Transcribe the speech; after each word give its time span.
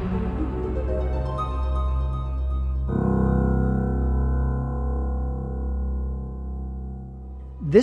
This 0.00 0.08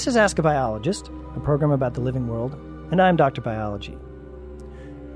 is 0.08 0.18
Ask 0.18 0.40
a 0.40 0.42
Biologist, 0.42 1.12
a 1.36 1.40
program 1.40 1.70
about 1.70 1.94
the 1.94 2.02
living 2.02 2.28
world, 2.28 2.56
and 2.90 3.00
I'm 3.00 3.18
Dr. 3.18 3.42
Biology. 3.42 3.96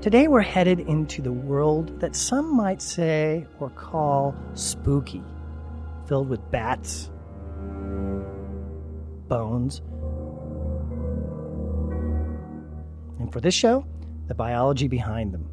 Today 0.00 0.28
we're 0.28 0.42
headed 0.42 0.78
into 0.78 1.22
the 1.22 1.32
world 1.32 1.98
that 1.98 2.14
some 2.14 2.56
might 2.56 2.80
say 2.80 3.48
or 3.58 3.70
call 3.70 4.36
spooky, 4.54 5.24
filled 6.06 6.28
with 6.28 6.52
bats, 6.52 7.10
bones, 9.26 9.82
and 13.18 13.32
for 13.32 13.40
this 13.40 13.54
show, 13.54 13.84
the 14.28 14.36
biology 14.36 14.86
behind 14.86 15.34
them. 15.34 15.48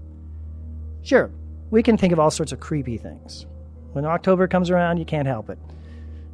Sure, 1.04 1.32
we 1.72 1.82
can 1.84 1.98
think 1.98 2.14
of 2.14 2.20
all 2.20 2.32
sorts 2.32 2.52
of 2.52 2.60
creepy 2.60 2.98
things. 2.98 3.46
When 3.94 4.06
October 4.06 4.48
comes 4.48 4.70
around, 4.70 4.98
you 4.98 5.06
can't 5.06 5.28
help 5.28 5.50
it. 5.50 5.58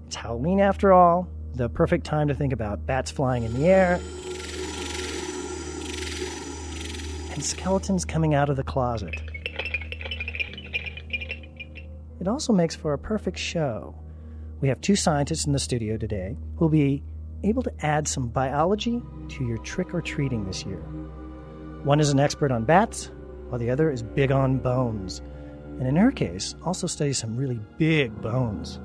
It's 0.08 0.16
Halloween 0.16 0.60
after 0.60 0.92
all, 0.92 1.28
the 1.54 1.70
perfect 1.70 2.06
time 2.06 2.28
to 2.28 2.36
think 2.36 2.52
about 2.52 2.86
bats 2.86 3.12
flying 3.12 3.44
in 3.44 3.54
the 3.54 3.68
air 3.68 4.02
and 7.32 7.44
skeletons 7.44 8.06
coming 8.06 8.34
out 8.34 8.50
of 8.50 8.56
the 8.56 8.64
closet. 8.64 9.14
It 12.20 12.28
also 12.28 12.54
makes 12.54 12.76
for 12.76 12.94
a 12.94 12.98
perfect 12.98 13.38
show. 13.38 13.96
We 14.62 14.70
have 14.70 14.82
two 14.82 14.96
scientists 14.96 15.46
in 15.46 15.52
the 15.52 15.60
studio 15.60 15.98
today 15.98 16.38
who 16.56 16.66
will 16.66 16.70
be 16.70 17.04
able 17.44 17.62
to 17.64 17.72
add 17.86 18.08
some 18.08 18.30
biology 18.30 19.02
to 19.30 19.46
your 19.46 19.58
trick 19.60 19.94
or 19.94 20.02
treating 20.02 20.46
this 20.46 20.66
year. 20.66 20.80
One 21.84 22.00
is 22.00 22.10
an 22.10 22.20
expert 22.20 22.52
on 22.52 22.64
bats, 22.64 23.12
while 23.50 23.60
the 23.60 23.70
other 23.70 23.90
is 23.92 24.04
big 24.04 24.32
on 24.32 24.58
bones, 24.58 25.22
and 25.80 25.88
in 25.88 25.96
her 25.96 26.12
case, 26.12 26.56
also 26.64 26.88
studies 26.88 27.18
some 27.18 27.36
really 27.36 27.60
big 27.78 28.22
bones. 28.22 28.80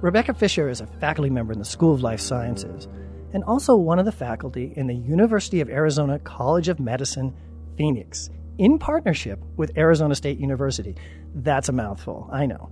Rebecca 0.00 0.34
Fisher 0.34 0.68
is 0.68 0.80
a 0.80 0.86
faculty 0.86 1.30
member 1.30 1.52
in 1.52 1.58
the 1.58 1.64
School 1.64 1.92
of 1.92 2.02
Life 2.02 2.20
Sciences 2.20 2.88
and 3.32 3.44
also 3.44 3.76
one 3.76 3.98
of 3.98 4.04
the 4.04 4.12
faculty 4.12 4.72
in 4.76 4.86
the 4.86 4.94
University 4.94 5.60
of 5.60 5.68
Arizona 5.68 6.18
College 6.18 6.68
of 6.68 6.80
Medicine, 6.80 7.34
Phoenix, 7.76 8.30
in 8.58 8.78
partnership 8.78 9.38
with 9.56 9.76
Arizona 9.76 10.14
State 10.14 10.38
University. 10.38 10.96
That's 11.34 11.68
a 11.68 11.72
mouthful, 11.72 12.28
I 12.32 12.46
know. 12.46 12.70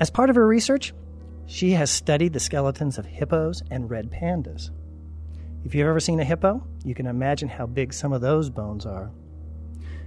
As 0.00 0.10
part 0.10 0.30
of 0.30 0.36
her 0.36 0.46
research, 0.46 0.92
she 1.46 1.72
has 1.72 1.90
studied 1.90 2.32
the 2.32 2.40
skeletons 2.40 2.98
of 2.98 3.06
hippos 3.06 3.62
and 3.70 3.88
red 3.88 4.10
pandas. 4.10 4.70
If 5.64 5.74
you've 5.74 5.88
ever 5.88 6.00
seen 6.00 6.20
a 6.20 6.24
hippo, 6.24 6.66
you 6.84 6.94
can 6.94 7.06
imagine 7.06 7.48
how 7.48 7.66
big 7.66 7.92
some 7.92 8.12
of 8.12 8.20
those 8.20 8.50
bones 8.50 8.84
are. 8.84 9.10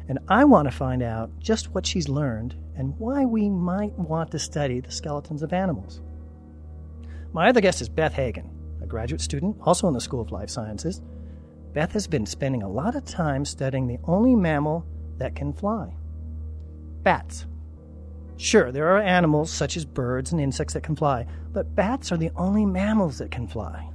And 0.07 0.19
I 0.27 0.43
want 0.43 0.67
to 0.67 0.71
find 0.71 1.01
out 1.01 1.31
just 1.39 1.73
what 1.73 1.85
she's 1.85 2.09
learned 2.09 2.55
and 2.75 2.97
why 2.97 3.25
we 3.25 3.49
might 3.49 3.97
want 3.97 4.31
to 4.31 4.39
study 4.39 4.79
the 4.79 4.91
skeletons 4.91 5.43
of 5.43 5.53
animals. 5.53 6.01
My 7.33 7.49
other 7.49 7.61
guest 7.61 7.81
is 7.81 7.89
Beth 7.89 8.13
Hagen, 8.13 8.49
a 8.81 8.87
graduate 8.87 9.21
student, 9.21 9.57
also 9.61 9.87
in 9.87 9.93
the 9.93 10.01
School 10.01 10.21
of 10.21 10.31
Life 10.31 10.49
Sciences. 10.49 11.01
Beth 11.73 11.93
has 11.93 12.07
been 12.07 12.25
spending 12.25 12.63
a 12.63 12.69
lot 12.69 12.95
of 12.95 13.05
time 13.05 13.45
studying 13.45 13.87
the 13.87 13.99
only 14.03 14.35
mammal 14.35 14.85
that 15.17 15.35
can 15.35 15.53
fly 15.53 15.93
bats. 17.03 17.45
Sure, 18.37 18.71
there 18.71 18.87
are 18.87 19.01
animals 19.01 19.51
such 19.51 19.77
as 19.77 19.85
birds 19.85 20.31
and 20.31 20.41
insects 20.41 20.73
that 20.73 20.83
can 20.83 20.95
fly, 20.95 21.25
but 21.51 21.75
bats 21.75 22.11
are 22.11 22.17
the 22.17 22.31
only 22.35 22.65
mammals 22.65 23.19
that 23.19 23.31
can 23.31 23.47
fly. 23.47 23.89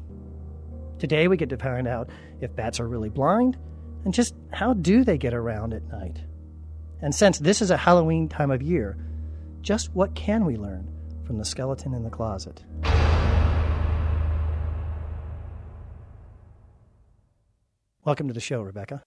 Today 0.99 1.29
we 1.29 1.37
get 1.37 1.49
to 1.51 1.57
find 1.57 1.89
out 1.89 2.11
if 2.41 2.55
bats 2.55 2.79
are 2.79 2.89
really 2.89 3.09
blind 3.09 3.59
and 4.07 4.15
just 4.15 4.37
how 4.53 4.73
do 4.73 5.03
they 5.03 5.19
get 5.19 5.35
around 5.35 5.75
at 5.75 5.83
night. 5.89 6.21
And 7.03 7.13
since 7.13 7.41
this 7.41 7.61
is 7.61 7.73
a 7.73 7.77
Halloween 7.77 8.29
time 8.29 8.53
of 8.53 8.63
year, 8.63 8.97
just 9.63 9.93
what 9.95 10.15
can 10.15 10.45
we 10.47 10.57
learn 10.57 10.89
from 11.25 11.39
the 11.39 11.45
skeleton 11.45 11.93
in 11.93 12.05
the 12.05 12.09
closet? 12.09 12.65
Welcome 18.05 18.29
to 18.29 18.33
the 18.33 18.39
show, 18.39 18.63
Rebecca. 18.63 19.03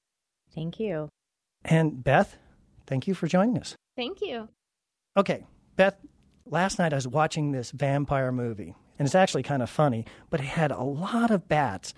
Thank 0.53 0.81
you. 0.81 1.07
And 1.63 2.03
Beth, 2.03 2.35
thank 2.85 3.07
you 3.07 3.13
for 3.13 3.27
joining 3.27 3.57
us. 3.57 3.75
Thank 3.95 4.19
you. 4.19 4.49
Okay, 5.15 5.45
Beth, 5.77 5.95
last 6.45 6.77
night 6.77 6.91
I 6.91 6.97
was 6.97 7.07
watching 7.07 7.53
this 7.53 7.71
vampire 7.71 8.33
movie, 8.33 8.75
and 8.99 9.05
it's 9.05 9.15
actually 9.15 9.43
kind 9.43 9.63
of 9.63 9.69
funny, 9.69 10.05
but 10.29 10.41
it 10.41 10.47
had 10.47 10.71
a 10.71 10.83
lot 10.83 11.31
of 11.31 11.47
bats. 11.47 11.93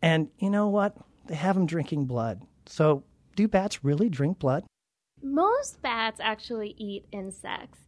And 0.00 0.28
you 0.38 0.48
know 0.48 0.68
what? 0.68 0.96
They 1.26 1.34
have 1.34 1.56
them 1.56 1.66
drinking 1.66 2.06
blood. 2.06 2.42
So, 2.66 3.04
do 3.34 3.48
bats 3.48 3.84
really 3.84 4.08
drink 4.08 4.38
blood? 4.38 4.64
Most 5.22 5.82
bats 5.82 6.20
actually 6.20 6.74
eat 6.78 7.06
insects. 7.12 7.80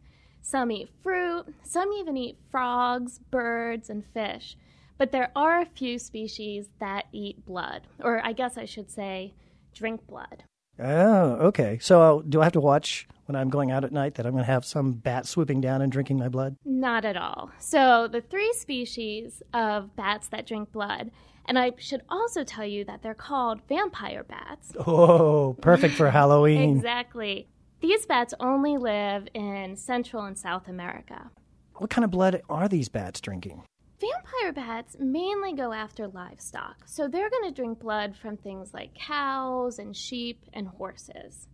Some 0.43 0.71
eat 0.71 0.89
fruit, 1.03 1.47
some 1.63 1.93
even 1.93 2.17
eat 2.17 2.39
frogs, 2.51 3.19
birds, 3.31 3.91
and 3.91 4.05
fish. 4.15 4.57
But 4.97 5.13
there 5.13 5.31
are 5.37 5.61
a 5.61 5.67
few 5.67 5.99
species 5.99 6.71
that 6.81 7.07
eat 7.13 7.45
blood, 7.45 7.83
or 8.01 8.25
I 8.25 8.33
guess 8.33 8.59
I 8.59 8.65
should 8.65 8.91
say, 8.91 9.35
drink 9.73 10.07
blood. 10.07 10.45
Oh, 10.79 11.33
okay. 11.49 11.79
So, 11.81 12.03
uh, 12.19 12.23
do 12.29 12.41
I 12.41 12.45
have 12.45 12.53
to 12.53 12.61
watch 12.61 13.07
when 13.27 13.37
I'm 13.37 13.49
going 13.51 13.71
out 13.71 13.85
at 13.85 13.93
night 13.93 14.15
that 14.15 14.27
I'm 14.27 14.33
going 14.33 14.45
to 14.45 14.51
have 14.51 14.65
some 14.65 14.93
bat 14.93 15.27
swooping 15.27 15.61
down 15.61 15.83
and 15.83 15.91
drinking 15.91 16.19
my 16.19 16.29
blood? 16.29 16.57
Not 16.65 17.05
at 17.05 17.17
all. 17.17 17.51
So, 17.59 18.09
the 18.09 18.21
three 18.21 18.53
species 18.55 19.43
of 19.53 19.95
bats 19.97 20.29
that 20.29 20.47
drink 20.47 20.73
blood, 20.73 21.11
and 21.47 21.59
I 21.59 21.73
should 21.79 22.03
also 22.09 22.45
tell 22.45 22.65
you 22.67 22.85
that 22.85 23.03
they're 23.03 23.15
called 23.15 23.61
vampire 23.69 24.23
bats. 24.25 24.73
Oh, 24.87 25.57
perfect 25.61 25.95
for 25.95 26.11
Halloween. 26.13 26.77
exactly. 26.77 27.49
These 27.81 28.07
bats 28.07 28.35
only 28.41 28.77
live 28.77 29.29
in 29.35 29.77
Central 29.77 30.25
and 30.25 30.37
South 30.37 30.69
America. 30.69 31.31
What 31.77 31.91
kind 31.91 32.05
of 32.05 32.11
blood 32.11 32.43
are 32.51 32.69
these 32.69 32.89
bats 32.89 33.21
drinking? 33.21 33.63
Vampire 34.01 34.53
bats 34.53 34.97
mainly 35.01 35.53
go 35.53 35.73
after 35.73 36.07
livestock, 36.07 36.85
so 36.87 37.09
they're 37.09 37.31
going 37.31 37.49
to 37.49 37.55
drink 37.55 37.81
blood 37.81 38.17
from 38.17 38.37
things 38.37 38.73
like 38.73 38.95
cows 38.95 39.81
and 39.81 39.97
sheep 39.97 40.45
and 40.53 40.69
horses. 40.69 41.49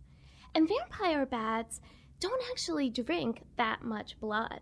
And 0.53 0.69
vampire 0.69 1.25
bats 1.25 1.81
don't 2.19 2.43
actually 2.51 2.91
drink 2.91 3.41
that 3.57 3.83
much 3.83 4.19
blood. 4.19 4.61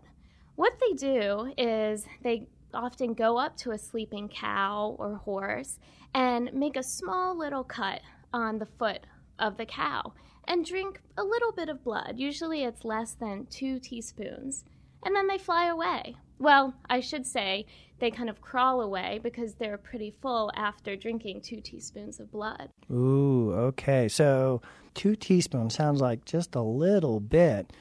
What 0.56 0.78
they 0.80 0.94
do 0.94 1.52
is 1.58 2.06
they 2.22 2.48
often 2.72 3.12
go 3.12 3.36
up 3.36 3.56
to 3.58 3.72
a 3.72 3.78
sleeping 3.78 4.28
cow 4.28 4.96
or 4.98 5.16
horse 5.16 5.78
and 6.14 6.52
make 6.54 6.76
a 6.76 6.82
small 6.82 7.36
little 7.36 7.64
cut 7.64 8.00
on 8.32 8.58
the 8.58 8.66
foot 8.66 9.06
of 9.38 9.58
the 9.58 9.66
cow 9.66 10.14
and 10.46 10.64
drink 10.64 11.00
a 11.18 11.22
little 11.22 11.52
bit 11.52 11.68
of 11.68 11.84
blood. 11.84 12.14
Usually 12.16 12.64
it's 12.64 12.84
less 12.84 13.14
than 13.14 13.46
two 13.46 13.78
teaspoons. 13.78 14.64
And 15.04 15.14
then 15.14 15.26
they 15.26 15.38
fly 15.38 15.66
away. 15.66 16.16
Well, 16.38 16.74
I 16.88 17.00
should 17.00 17.26
say 17.26 17.66
they 18.00 18.10
kind 18.10 18.28
of 18.28 18.40
crawl 18.40 18.80
away 18.80 19.20
because 19.22 19.54
they're 19.54 19.78
pretty 19.78 20.14
full 20.20 20.50
after 20.56 20.96
drinking 20.96 21.42
two 21.42 21.60
teaspoons 21.60 22.20
of 22.20 22.30
blood. 22.30 22.70
Ooh, 22.90 23.52
okay. 23.52 24.08
So 24.08 24.60
two 24.94 25.16
teaspoons 25.16 25.74
sounds 25.74 26.00
like 26.00 26.24
just 26.24 26.54
a 26.54 26.62
little 26.62 27.20
bit, 27.20 27.72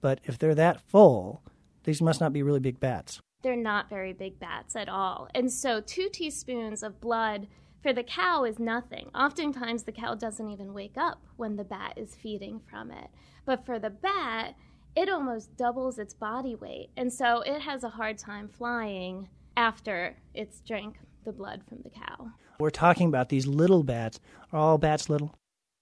but 0.00 0.20
if 0.24 0.38
they're 0.38 0.54
that 0.54 0.80
full, 0.80 1.42
these 1.84 2.02
must 2.02 2.20
not 2.20 2.32
be 2.32 2.42
really 2.42 2.60
big 2.60 2.80
bats. 2.80 3.20
They're 3.42 3.56
not 3.56 3.88
very 3.88 4.12
big 4.12 4.40
bats 4.40 4.74
at 4.74 4.88
all. 4.88 5.28
And 5.34 5.52
so 5.52 5.80
two 5.80 6.08
teaspoons 6.12 6.82
of 6.82 7.00
blood 7.00 7.46
for 7.82 7.92
the 7.92 8.02
cow 8.02 8.44
is 8.44 8.58
nothing. 8.58 9.10
Oftentimes 9.14 9.84
the 9.84 9.92
cow 9.92 10.14
doesn't 10.14 10.50
even 10.50 10.74
wake 10.74 10.96
up 10.96 11.22
when 11.36 11.56
the 11.56 11.64
bat 11.64 11.94
is 11.96 12.16
feeding 12.16 12.60
from 12.68 12.90
it. 12.90 13.08
But 13.44 13.64
for 13.64 13.78
the 13.78 13.90
bat, 13.90 14.56
it 14.96 15.08
almost 15.08 15.56
doubles 15.56 15.98
its 15.98 16.14
body 16.14 16.54
weight. 16.54 16.90
And 16.96 17.12
so 17.12 17.40
it 17.42 17.60
has 17.60 17.84
a 17.84 17.88
hard 17.88 18.18
time 18.18 18.48
flying 18.48 19.28
after 19.56 20.16
it's 20.34 20.60
drank 20.60 20.96
the 21.24 21.32
blood 21.32 21.62
from 21.68 21.78
the 21.82 21.90
cow. 21.90 22.30
We're 22.60 22.70
talking 22.70 23.08
about 23.08 23.28
these 23.28 23.46
little 23.46 23.82
bats. 23.82 24.20
Are 24.52 24.58
all 24.58 24.78
bats 24.78 25.08
little? 25.08 25.34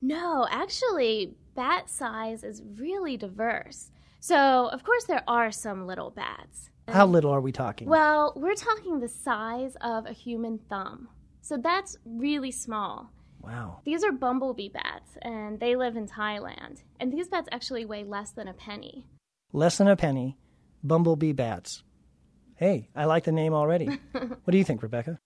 No, 0.03 0.47
actually, 0.51 1.35
bat 1.55 1.89
size 1.89 2.45
is 2.45 2.63
really 2.77 3.17
diverse. 3.17 3.91
So, 4.21 4.69
of 4.69 4.85
course, 4.85 5.05
there 5.05 5.25
are 5.27 5.51
some 5.51 5.87
little 5.87 6.11
bats. 6.11 6.71
How 6.89 7.07
little 7.07 7.33
are 7.33 7.41
we 7.41 7.53
talking? 7.53 7.89
Well, 7.89 8.33
we're 8.37 8.55
talking 8.55 9.01
the 9.01 9.09
size 9.09 9.77
of 9.81 10.07
a 10.07 10.13
human 10.13 10.59
thumb. 10.69 11.09
So 11.41 11.57
that's 11.57 11.97
really 12.05 12.51
small. 12.51 13.11
Wow. 13.47 13.81
These 13.85 14.03
are 14.03 14.11
bumblebee 14.11 14.71
bats, 14.71 15.17
and 15.23 15.61
they 15.61 15.77
live 15.77 15.97
in 15.97 16.09
Thailand. 16.09 16.83
And 16.99 17.13
these 17.13 17.29
bats 17.29 17.49
actually 17.53 17.85
weigh 17.85 18.03
less 18.03 18.33
than 18.33 18.49
a 18.49 18.53
penny. 18.53 19.07
Less 19.53 19.79
than 19.79 19.87
a 19.87 19.97
penny. 19.97 20.37
Bumblebee 20.83 21.33
bats. 21.33 21.85
Hey, 22.57 22.89
I 22.97 23.05
like 23.05 23.25
the 23.25 23.33
name 23.33 23.55
already. 23.55 23.87
what 24.13 24.51
do 24.51 24.59
you 24.59 24.65
think, 24.65 24.83
Rebecca? 24.83 25.21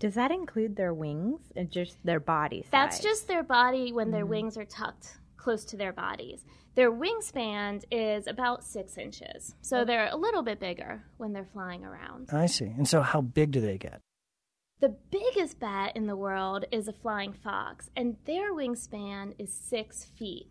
Does 0.00 0.14
that 0.14 0.30
include 0.30 0.76
their 0.76 0.94
wings 0.94 1.52
and 1.54 1.70
just 1.70 1.96
their 2.04 2.20
body 2.20 2.62
size? 2.62 2.70
That's 2.72 3.00
just 3.00 3.28
their 3.28 3.42
body 3.42 3.92
when 3.92 4.10
their 4.10 4.22
mm-hmm. 4.22 4.30
wings 4.30 4.56
are 4.56 4.64
tucked 4.64 5.18
close 5.36 5.64
to 5.66 5.76
their 5.76 5.92
bodies. 5.92 6.44
Their 6.74 6.90
wingspan 6.90 7.82
is 7.90 8.26
about 8.26 8.64
six 8.64 8.96
inches, 8.96 9.54
so 9.60 9.80
oh. 9.80 9.84
they're 9.84 10.08
a 10.10 10.16
little 10.16 10.42
bit 10.42 10.60
bigger 10.60 11.04
when 11.18 11.32
they're 11.32 11.48
flying 11.52 11.84
around. 11.84 12.30
I 12.32 12.46
see. 12.46 12.66
And 12.66 12.88
so, 12.88 13.02
how 13.02 13.20
big 13.20 13.50
do 13.50 13.60
they 13.60 13.76
get? 13.76 14.00
The 14.80 14.94
biggest 15.10 15.60
bat 15.60 15.92
in 15.94 16.06
the 16.06 16.16
world 16.16 16.64
is 16.72 16.88
a 16.88 16.92
flying 16.92 17.32
fox, 17.32 17.90
and 17.96 18.16
their 18.24 18.54
wingspan 18.54 19.34
is 19.38 19.52
six 19.52 20.04
feet. 20.04 20.48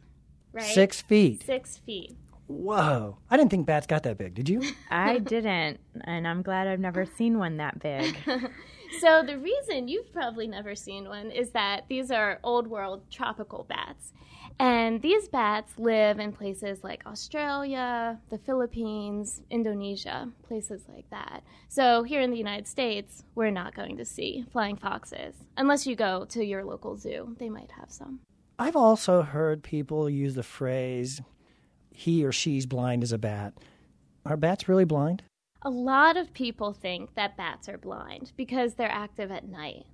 right? 0.54 0.64
Six 0.66 1.02
feet. 1.02 1.44
Six 1.44 1.78
feet. 1.78 2.16
Whoa. 2.48 3.18
I 3.30 3.38
didn't 3.38 3.52
think 3.52 3.66
bats 3.66 3.86
got 3.88 4.04
that 4.04 4.18
big. 4.18 4.34
Did 4.36 4.50
you? 4.50 4.62
I 4.92 5.18
didn't, 5.20 5.80
and 6.02 6.28
I'm 6.28 6.42
glad 6.42 6.68
I've 6.68 6.80
never 6.80 7.06
seen 7.06 7.38
one 7.40 7.58
that 7.58 7.80
big. 7.80 8.16
So 9.02 9.22
the 9.22 9.38
reason 9.38 9.88
you've 9.88 10.12
probably 10.12 10.48
never 10.48 10.74
seen 10.74 11.08
one 11.08 11.30
is 11.30 11.52
that 11.52 11.86
these 11.90 12.10
are 12.10 12.40
old 12.44 12.66
world 12.68 13.04
tropical 13.12 13.64
bats. 13.70 14.14
And 14.60 15.02
these 15.02 15.30
bats 15.30 15.72
live 15.78 16.20
in 16.20 16.34
places 16.34 16.84
like 16.84 17.06
Australia, 17.06 18.20
the 18.30 18.38
Philippines, 18.38 19.42
Indonesia, 19.50 20.30
places 20.44 20.84
like 20.94 21.10
that. 21.12 21.44
So 21.70 22.04
here 22.04 22.20
in 22.20 22.30
the 22.30 22.38
United 22.38 22.68
States, 22.68 23.24
we're 23.36 23.52
not 23.52 23.74
going 23.74 23.96
to 23.98 24.04
see 24.04 24.44
flying 24.52 24.76
foxes 24.76 25.36
unless 25.56 25.88
you 25.88 25.96
go 25.96 26.26
to 26.26 26.44
your 26.44 26.66
local 26.66 26.98
zoo. 26.98 27.38
They 27.40 27.50
might 27.50 27.72
have 27.72 27.90
some. 27.90 28.20
I've 28.58 28.76
also 28.76 29.22
heard 29.22 29.64
people 29.64 30.10
use 30.10 30.36
the 30.36 30.44
phrase, 30.44 31.22
he 31.92 32.26
or 32.26 32.34
she's 32.34 32.66
blind 32.66 33.04
as 33.04 33.14
a 33.14 33.18
bat. 33.18 33.54
Are 34.26 34.36
bats 34.36 34.68
really 34.68 34.84
blind? 34.84 35.24
A 35.62 35.70
lot 35.70 36.18
of 36.18 36.34
people 36.34 36.74
think 36.74 37.16
that 37.16 37.38
bats 37.38 37.70
are 37.70 37.78
blind 37.78 38.34
because 38.36 38.74
they're 38.74 38.92
active 38.92 39.32
at 39.32 39.48
night. 39.48 39.86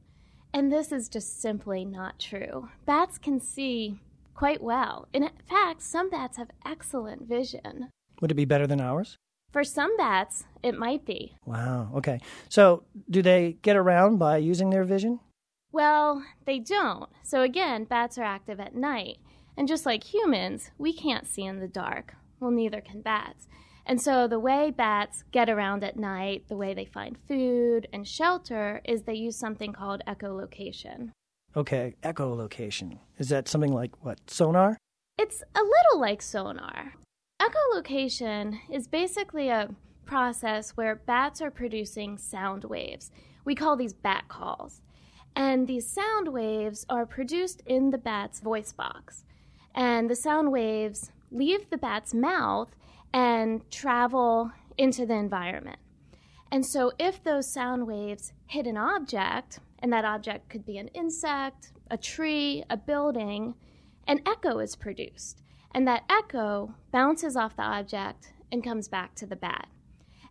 And 0.52 0.72
this 0.72 0.92
is 0.92 1.08
just 1.08 1.40
simply 1.40 1.86
not 1.86 2.20
true. 2.20 2.70
Bats 2.86 3.20
can 3.20 3.40
see 3.40 4.00
quite 4.36 4.62
well. 4.62 5.08
In 5.14 5.30
fact, 5.50 5.82
some 5.82 6.10
bats 6.10 6.38
have 6.38 6.50
excellent 6.66 7.28
vision. 7.28 7.90
Would 8.22 8.32
it 8.32 8.36
be 8.36 8.46
better 8.46 8.68
than 8.68 8.82
ours? 8.82 9.18
For 9.52 9.64
some 9.64 9.96
bats, 9.98 10.44
it 10.62 10.78
might 10.78 11.06
be. 11.06 11.36
Wow. 11.46 11.90
Okay. 11.96 12.20
So, 12.50 12.84
do 13.10 13.22
they 13.22 13.58
get 13.62 13.78
around 13.78 14.18
by 14.18 14.38
using 14.38 14.70
their 14.70 14.84
vision? 14.84 15.20
Well, 15.72 16.24
they 16.46 16.60
don't. 16.60 17.10
So 17.24 17.42
again, 17.42 17.84
bats 17.84 18.18
are 18.18 18.24
active 18.24 18.62
at 18.62 18.76
night. 18.76 19.18
And 19.58 19.68
just 19.68 19.86
like 19.86 20.04
humans, 20.04 20.72
we 20.78 20.94
can't 20.94 21.28
see 21.28 21.44
in 21.44 21.60
the 21.60 21.68
dark. 21.68 22.16
Well, 22.40 22.52
neither 22.52 22.80
can 22.82 23.02
bats. 23.02 23.48
And 23.86 24.02
so 24.02 24.28
the 24.28 24.40
way 24.40 24.72
bats 24.72 25.24
get 25.32 25.50
around 25.50 25.84
at 25.84 26.00
night, 26.00 26.48
the 26.48 26.58
way 26.58 26.74
they 26.74 26.86
find 26.86 27.18
food 27.28 27.88
and 27.94 28.08
shelter, 28.08 28.82
is 28.86 29.04
they 29.04 29.16
use 29.16 29.38
something 29.38 29.74
called 29.74 30.02
echolocation. 30.08 31.12
Okay, 31.58 31.96
echolocation. 32.04 33.00
Is 33.18 33.30
that 33.30 33.48
something 33.48 33.72
like 33.72 34.04
what? 34.04 34.20
Sonar? 34.30 34.78
It's 35.18 35.42
a 35.56 35.62
little 35.62 36.00
like 36.02 36.22
sonar. 36.22 36.96
Echolocation 37.42 38.60
is 38.70 38.88
basically 38.88 39.48
a 39.48 39.70
process 40.06 40.72
where 40.72 40.96
bats 40.96 41.42
are 41.42 41.52
producing 41.52 42.18
sound 42.18 42.66
waves. 42.66 43.10
We 43.46 43.56
call 43.56 43.78
these 43.78 43.94
bat 43.94 44.26
calls. 44.28 44.82
And 45.34 45.66
these 45.68 45.88
sound 45.88 46.34
waves 46.34 46.86
are 46.90 47.06
produced 47.06 47.62
in 47.66 47.92
the 47.92 47.98
bat's 47.98 48.42
voice 48.42 48.74
box. 48.74 49.24
And 49.74 50.10
the 50.10 50.16
sound 50.16 50.52
waves 50.52 51.12
leave 51.32 51.70
the 51.70 51.78
bat's 51.78 52.14
mouth 52.14 52.76
and 53.14 53.70
travel 53.72 54.52
into 54.78 55.06
the 55.06 55.16
environment. 55.16 55.80
And 56.52 56.66
so, 56.66 56.92
if 57.00 57.24
those 57.24 57.52
sound 57.52 57.88
waves 57.88 58.34
hit 58.48 58.68
an 58.68 58.78
object, 58.78 59.60
and 59.80 59.92
that 59.94 60.06
object 60.06 60.50
could 60.50 60.66
be 60.66 60.78
an 60.78 60.88
insect, 60.90 61.72
a 61.90 61.98
tree, 61.98 62.64
a 62.70 62.78
building, 62.78 63.56
an 64.08 64.22
echo 64.26 64.60
is 64.60 64.76
produced. 64.76 65.42
And 65.74 65.88
that 65.88 66.04
echo 66.10 66.74
bounces 66.92 67.36
off 67.36 67.56
the 67.56 67.64
object 67.64 68.34
and 68.52 68.64
comes 68.64 68.88
back 68.88 69.16
to 69.16 69.26
the 69.26 69.36
bat. 69.36 69.68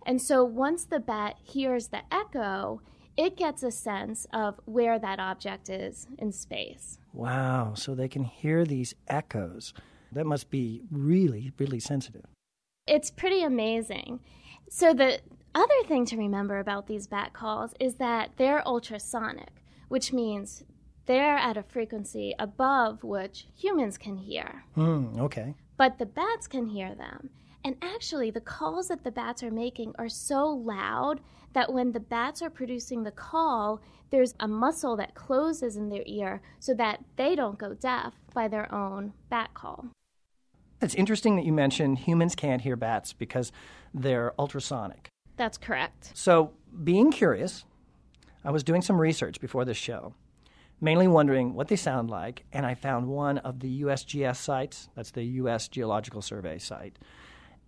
And 0.07 0.21
so, 0.21 0.45
once 0.45 0.85
the 0.85 1.01
bat 1.01 1.37
hears 1.43 1.89
the 1.89 2.03
echo, 2.11 2.81
it 3.17 3.37
gets 3.37 3.63
a 3.63 3.71
sense 3.71 4.27
of 4.33 4.61
where 4.65 4.99
that 4.99 5.19
object 5.19 5.69
is 5.69 6.07
in 6.19 6.33
space. 6.33 6.99
Wow. 7.13 7.75
So 7.75 7.95
they 7.95 8.09
can 8.09 8.25
hear 8.25 8.65
these 8.65 8.95
echoes. 9.09 9.73
That 10.13 10.27
must 10.27 10.51
be 10.51 10.83
really, 10.91 11.53
really 11.59 11.81
sensitive. 11.81 12.25
It's 12.87 13.11
pretty 13.11 13.43
amazing. 13.43 14.21
So, 14.69 14.93
the 14.93 15.21
other 15.55 15.83
thing 15.87 16.05
to 16.07 16.17
remember 16.17 16.59
about 16.59 16.87
these 16.87 17.07
bat 17.07 17.33
calls 17.33 17.75
is 17.79 17.97
that 17.97 18.33
they're 18.37 18.67
ultrasonic, 18.67 19.63
which 19.89 20.13
means 20.13 20.65
they're 21.07 21.37
at 21.37 21.57
a 21.57 21.63
frequency 21.63 22.35
above 22.39 23.05
which 23.05 23.47
humans 23.57 23.99
can 23.99 24.17
hear. 24.17 24.65
Hmm, 24.75 25.19
okay. 25.21 25.55
But 25.77 25.99
the 25.99 26.07
bats 26.07 26.47
can 26.47 26.67
hear 26.67 26.95
them. 26.95 27.31
And 27.65 27.77
actually, 27.81 28.31
the 28.31 28.41
calls 28.41 28.89
that 28.89 29.05
the 29.05 29.11
bats 29.11 29.43
are 29.43 29.51
making 29.51 29.95
are 29.99 30.09
so 30.09 30.49
loud 30.49 31.21
that 31.55 31.73
when 31.73 31.93
the 31.93 32.01
bats 32.01 32.43
are 32.43 32.51
producing 32.51 33.05
the 33.05 33.11
call, 33.11 33.81
there's 34.11 34.35
a 34.39 34.47
muscle 34.47 34.97
that 34.97 35.15
closes 35.15 35.77
in 35.77 35.89
their 35.89 36.03
ear 36.05 36.43
so 36.59 36.75
that 36.75 37.03
they 37.17 37.35
don't 37.35 37.59
go 37.59 37.73
deaf 37.73 38.15
by 38.35 38.49
their 38.49 38.73
own 38.75 39.15
bat 39.31 39.55
call. 39.55 39.87
It's 40.83 40.95
interesting 40.95 41.37
that 41.37 41.47
you 41.47 41.53
mentioned 41.53 42.01
humans 42.01 42.35
can't 42.35 42.61
hear 42.61 42.77
bats 42.77 43.15
because 43.15 43.51
they're 43.95 44.35
ultrasonic. 44.39 45.09
That's 45.37 45.59
correct. 45.59 46.13
So, 46.15 46.53
being 46.83 47.11
curious, 47.11 47.65
I 48.45 48.51
was 48.51 48.63
doing 48.63 48.83
some 48.83 49.01
research 49.01 49.41
before 49.41 49.65
this 49.65 49.77
show, 49.77 50.15
mainly 50.81 51.09
wondering 51.09 51.55
what 51.55 51.69
they 51.69 51.77
sound 51.77 52.11
like, 52.11 52.45
and 52.53 52.67
I 52.67 52.75
found 52.75 53.09
one 53.09 53.39
of 53.39 53.61
the 53.61 53.83
USGS 53.83 54.37
sites. 54.37 54.89
That's 54.95 55.11
the 55.11 55.25
U.S. 55.25 55.69
Geological 55.69 56.23
Survey 56.23 56.59
site. 56.59 56.99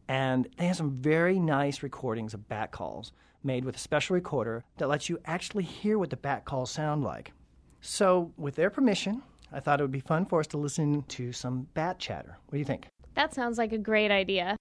And 0.09 0.49
they 0.57 0.67
have 0.67 0.77
some 0.77 0.93
very 1.01 1.41
nice 1.41 1.83
recordings 1.83 2.35
of 2.35 2.49
bat 2.49 2.71
calls 2.71 3.13
made 3.43 3.65
with 3.65 3.77
a 3.77 3.81
special 3.81 4.15
recorder 4.15 4.65
that 4.79 4.89
lets 4.89 5.09
you 5.09 5.19
actually 5.25 5.65
hear 5.65 5.99
what 5.99 6.11
the 6.11 6.17
bat 6.17 6.45
calls 6.45 6.71
sound 6.71 7.03
like. 7.03 7.33
So, 7.81 8.33
with 8.37 8.57
their 8.57 8.71
permission, 8.71 9.23
I 9.53 9.61
thought 9.61 9.81
it 9.81 9.85
would 9.85 9.93
be 9.93 10.01
fun 10.01 10.27
for 10.27 10.41
us 10.41 10.47
to 10.49 10.59
listen 10.59 11.03
to 11.03 11.33
some 11.33 11.69
bat 11.75 11.99
chatter. 11.99 12.37
What 12.47 12.53
do 12.53 12.59
you 12.59 12.65
think? 12.65 12.87
That 13.15 13.33
sounds 13.33 13.59
like 13.59 13.73
a 13.73 13.79
great 13.79 14.11
idea. 14.11 14.57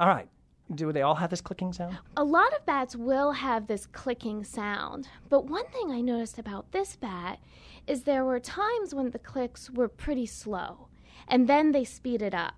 All 0.00 0.08
right. 0.08 0.28
Do 0.74 0.92
they 0.92 1.02
all 1.02 1.16
have 1.16 1.28
this 1.28 1.42
clicking 1.42 1.74
sound? 1.74 1.98
A 2.16 2.24
lot 2.24 2.54
of 2.54 2.64
bats 2.64 2.96
will 2.96 3.32
have 3.32 3.66
this 3.66 3.84
clicking 3.84 4.44
sound, 4.44 5.08
but 5.28 5.44
one 5.44 5.66
thing 5.66 5.90
I 5.90 6.00
noticed 6.00 6.38
about 6.38 6.72
this 6.72 6.96
bat 6.96 7.38
is 7.86 8.04
there 8.04 8.24
were 8.24 8.40
times 8.40 8.94
when 8.94 9.10
the 9.10 9.18
clicks 9.18 9.68
were 9.68 9.88
pretty 9.88 10.24
slow, 10.24 10.88
and 11.28 11.46
then 11.46 11.72
they 11.72 11.84
speeded 11.84 12.34
up. 12.34 12.54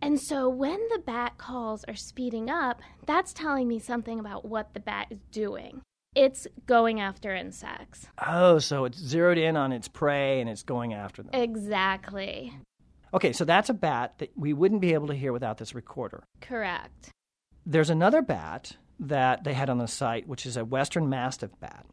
And 0.00 0.18
so 0.18 0.48
when 0.48 0.78
the 0.88 1.02
bat 1.04 1.36
calls 1.36 1.84
are 1.84 1.96
speeding 1.96 2.48
up, 2.48 2.80
that's 3.04 3.34
telling 3.34 3.68
me 3.68 3.80
something 3.80 4.18
about 4.18 4.46
what 4.46 4.72
the 4.72 4.80
bat 4.80 5.08
is 5.10 5.18
doing. 5.30 5.82
It's 6.14 6.46
going 6.66 7.00
after 7.00 7.34
insects. 7.34 8.06
Oh, 8.26 8.60
so 8.60 8.86
it's 8.86 8.98
zeroed 8.98 9.36
in 9.36 9.56
on 9.56 9.72
its 9.72 9.88
prey 9.88 10.40
and 10.40 10.48
it's 10.48 10.62
going 10.62 10.94
after 10.94 11.22
them. 11.22 11.34
Exactly. 11.34 12.54
Okay, 13.14 13.32
so 13.32 13.44
that's 13.44 13.70
a 13.70 13.74
bat 13.74 14.14
that 14.18 14.30
we 14.36 14.52
wouldn't 14.52 14.80
be 14.80 14.94
able 14.94 15.06
to 15.08 15.14
hear 15.14 15.32
without 15.32 15.58
this 15.58 15.74
recorder. 15.74 16.24
Correct. 16.40 17.10
There's 17.64 17.90
another 17.90 18.22
bat 18.22 18.76
that 19.00 19.44
they 19.44 19.54
had 19.54 19.70
on 19.70 19.78
the 19.78 19.88
site, 19.88 20.26
which 20.26 20.44
is 20.46 20.56
a 20.56 20.64
Western 20.64 21.08
Mastiff 21.08 21.50
bat, 21.60 21.86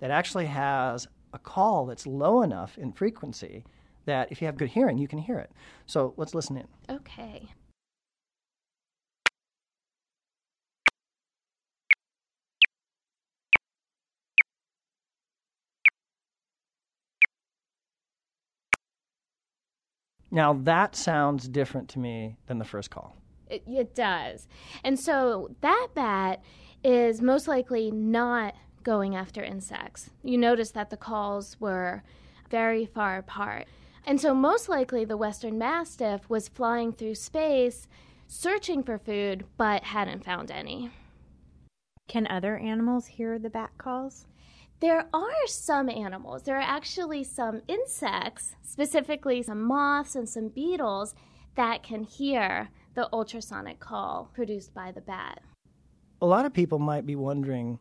that 0.00 0.10
actually 0.10 0.46
has 0.46 1.06
a 1.32 1.38
call 1.38 1.86
that's 1.86 2.06
low 2.06 2.42
enough 2.42 2.76
in 2.76 2.92
frequency 2.92 3.64
that 4.06 4.32
if 4.32 4.40
you 4.40 4.46
have 4.46 4.56
good 4.56 4.70
hearing, 4.70 4.98
you 4.98 5.06
can 5.06 5.18
hear 5.18 5.38
it. 5.38 5.50
So 5.86 6.14
let's 6.16 6.34
listen 6.34 6.56
in. 6.56 6.66
Okay. 6.88 7.48
Now 20.30 20.52
that 20.52 20.94
sounds 20.94 21.48
different 21.48 21.88
to 21.90 21.98
me 21.98 22.36
than 22.46 22.58
the 22.58 22.64
first 22.64 22.90
call. 22.90 23.16
It, 23.48 23.62
it 23.66 23.94
does. 23.94 24.46
And 24.84 24.98
so 24.98 25.50
that 25.60 25.88
bat 25.94 26.42
is 26.84 27.20
most 27.20 27.48
likely 27.48 27.90
not 27.90 28.54
going 28.82 29.16
after 29.16 29.42
insects. 29.42 30.10
You 30.22 30.38
notice 30.38 30.70
that 30.70 30.90
the 30.90 30.96
calls 30.96 31.58
were 31.60 32.02
very 32.48 32.86
far 32.86 33.18
apart. 33.18 33.66
And 34.06 34.20
so, 34.20 34.34
most 34.34 34.68
likely, 34.68 35.04
the 35.04 35.16
Western 35.16 35.58
Mastiff 35.58 36.28
was 36.30 36.48
flying 36.48 36.92
through 36.92 37.16
space 37.16 37.86
searching 38.26 38.82
for 38.82 38.96
food 38.96 39.44
but 39.56 39.84
hadn't 39.84 40.24
found 40.24 40.50
any. 40.50 40.90
Can 42.08 42.26
other 42.28 42.56
animals 42.56 43.06
hear 43.06 43.38
the 43.38 43.50
bat 43.50 43.70
calls? 43.76 44.26
There 44.80 45.06
are 45.12 45.46
some 45.46 45.90
animals. 45.90 46.44
There 46.44 46.56
are 46.56 46.60
actually 46.60 47.22
some 47.22 47.60
insects, 47.68 48.56
specifically 48.62 49.42
some 49.42 49.62
moths 49.62 50.16
and 50.16 50.26
some 50.26 50.48
beetles, 50.48 51.14
that 51.54 51.82
can 51.82 52.02
hear 52.02 52.70
the 52.94 53.06
ultrasonic 53.12 53.78
call 53.78 54.30
produced 54.32 54.72
by 54.72 54.90
the 54.90 55.02
bat. 55.02 55.40
A 56.22 56.26
lot 56.26 56.46
of 56.46 56.54
people 56.54 56.78
might 56.78 57.04
be 57.04 57.14
wondering 57.14 57.78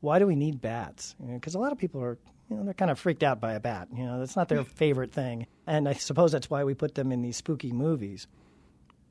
why 0.00 0.18
do 0.18 0.26
we 0.26 0.36
need 0.36 0.60
bats? 0.60 1.14
Because 1.18 1.54
you 1.54 1.60
know, 1.60 1.62
a 1.62 1.64
lot 1.64 1.72
of 1.72 1.78
people 1.78 2.02
are, 2.02 2.18
you 2.50 2.56
know, 2.56 2.64
they're 2.64 2.74
kind 2.74 2.90
of 2.90 2.98
freaked 2.98 3.22
out 3.22 3.40
by 3.40 3.54
a 3.54 3.60
bat. 3.60 3.88
You 3.96 4.04
know, 4.04 4.18
that's 4.18 4.36
not 4.36 4.50
their 4.50 4.62
favorite 4.82 5.12
thing. 5.12 5.46
And 5.66 5.88
I 5.88 5.94
suppose 5.94 6.32
that's 6.32 6.50
why 6.50 6.62
we 6.62 6.74
put 6.74 6.94
them 6.94 7.10
in 7.10 7.22
these 7.22 7.38
spooky 7.38 7.72
movies. 7.72 8.26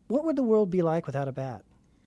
what 0.07 0.23
would 0.23 0.35
the 0.35 0.43
world 0.43 0.69
be 0.69 0.83
like 0.83 1.07
without 1.07 1.27
a 1.27 1.31
bat? 1.31 1.63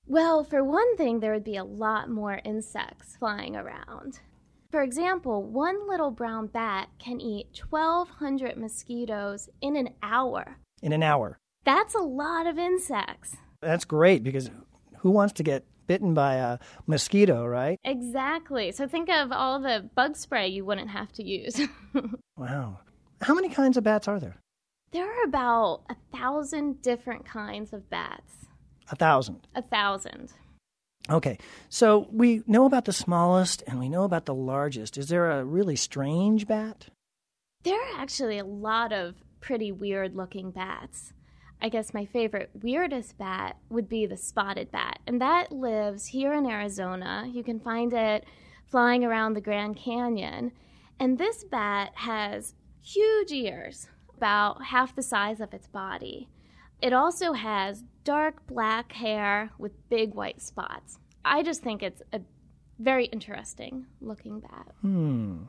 Well, 0.06 0.45
for 0.45 0.62
one 0.62 0.97
thing, 0.97 1.18
there 1.18 1.33
would 1.33 1.42
be 1.42 1.56
a 1.56 1.64
lot 1.64 2.09
more 2.09 2.40
insects 2.45 3.16
flying 3.16 3.56
around. 3.56 4.21
For 4.70 4.82
example, 4.82 5.42
one 5.42 5.88
little 5.88 6.11
brown 6.11 6.49
bat 6.49 6.88
can 6.99 7.20
eat 7.20 7.61
1,200 7.70 8.56
mosquitoes 8.56 9.49
in 9.61 9.76
an 9.76 9.90
hour. 10.02 10.58
In 10.82 10.92
an 10.92 11.02
hour. 11.02 11.38
That's 11.64 11.94
a 11.94 12.00
lot 12.00 12.46
of 12.46 12.58
insects. 12.58 13.37
That's 13.61 13.85
great 13.85 14.23
because 14.23 14.50
who 14.99 15.11
wants 15.11 15.32
to 15.35 15.42
get 15.42 15.64
bitten 15.87 16.14
by 16.14 16.35
a 16.35 16.58
mosquito, 16.87 17.46
right? 17.46 17.78
Exactly. 17.85 18.73
So 18.73 18.87
think 18.87 19.08
of 19.08 19.32
all 19.32 19.61
the 19.61 19.88
bug 19.94 20.16
spray 20.16 20.49
you 20.49 20.64
wouldn't 20.64 20.90
have 20.90 21.12
to 21.12 21.23
use. 21.23 21.61
wow. 22.37 22.80
How 23.23 23.35
many 23.35 23.49
kinds 23.49 23.76
of 23.76 23.85
bats 23.85 24.08
are 24.08 24.20
there? 24.20 24.37
There 24.92 25.08
are 25.08 25.25
about 25.25 25.82
a 25.88 25.96
thousand 26.16 26.82
different 26.82 27.25
kinds 27.25 27.73
of 27.73 27.88
bats. 27.88 28.46
A 28.90 28.96
thousand. 28.96 29.46
A 29.54 29.62
thousand. 29.62 30.32
Okay, 31.08 31.38
so 31.68 32.08
we 32.10 32.42
know 32.46 32.66
about 32.66 32.84
the 32.84 32.92
smallest 32.92 33.62
and 33.66 33.78
we 33.78 33.88
know 33.88 34.04
about 34.04 34.26
the 34.26 34.34
largest. 34.34 34.98
Is 34.98 35.08
there 35.08 35.30
a 35.30 35.44
really 35.44 35.76
strange 35.76 36.46
bat? 36.48 36.88
There 37.62 37.80
are 37.80 38.00
actually 38.00 38.38
a 38.38 38.44
lot 38.44 38.92
of 38.92 39.14
pretty 39.40 39.70
weird 39.70 40.16
looking 40.16 40.50
bats. 40.50 41.12
I 41.62 41.68
guess 41.68 41.94
my 41.94 42.04
favorite, 42.04 42.50
weirdest 42.60 43.16
bat 43.18 43.56
would 43.70 43.88
be 43.88 44.04
the 44.04 44.16
spotted 44.16 44.70
bat, 44.70 44.98
and 45.06 45.20
that 45.20 45.52
lives 45.52 46.06
here 46.06 46.34
in 46.34 46.44
Arizona. 46.44 47.24
You 47.32 47.42
can 47.42 47.60
find 47.60 47.92
it 47.94 48.24
flying 48.66 49.04
around 49.04 49.34
the 49.34 49.40
Grand 49.40 49.76
Canyon. 49.76 50.52
And 50.98 51.18
this 51.18 51.44
bat 51.44 51.92
has 51.94 52.54
huge 52.82 53.32
ears, 53.32 53.88
about 54.16 54.64
half 54.64 54.94
the 54.94 55.02
size 55.02 55.40
of 55.40 55.54
its 55.54 55.68
body. 55.68 56.28
It 56.82 56.92
also 56.92 57.32
has 57.32 57.84
dark 58.06 58.46
black 58.46 58.92
hair 58.92 59.50
with 59.58 59.72
big 59.90 60.14
white 60.14 60.40
spots. 60.40 61.00
I 61.25 61.42
just 61.42 61.60
think 61.60 61.82
it's 61.82 62.02
a 62.12 62.20
very 62.78 63.06
interesting 63.06 63.84
looking 64.00 64.38
bat. 64.38 64.72
Hmm. 64.80 65.42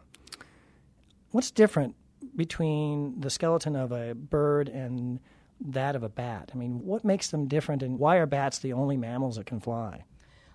What's 1.29 1.51
different 1.51 1.95
between 2.35 3.19
the 3.19 3.29
skeleton 3.29 3.75
of 3.75 3.91
a 3.91 4.15
bird 4.15 4.69
and 4.69 5.19
that 5.61 5.95
of 5.95 6.01
a 6.01 6.09
bat? 6.09 6.49
I 6.51 6.57
mean, 6.57 6.83
what 6.83 7.05
makes 7.05 7.29
them 7.29 7.47
different 7.47 7.83
and 7.83 7.99
why 7.99 8.17
are 8.17 8.25
bats 8.25 8.57
the 8.57 8.73
only 8.73 8.97
mammals 8.97 9.35
that 9.35 9.45
can 9.45 9.59
fly? 9.59 10.03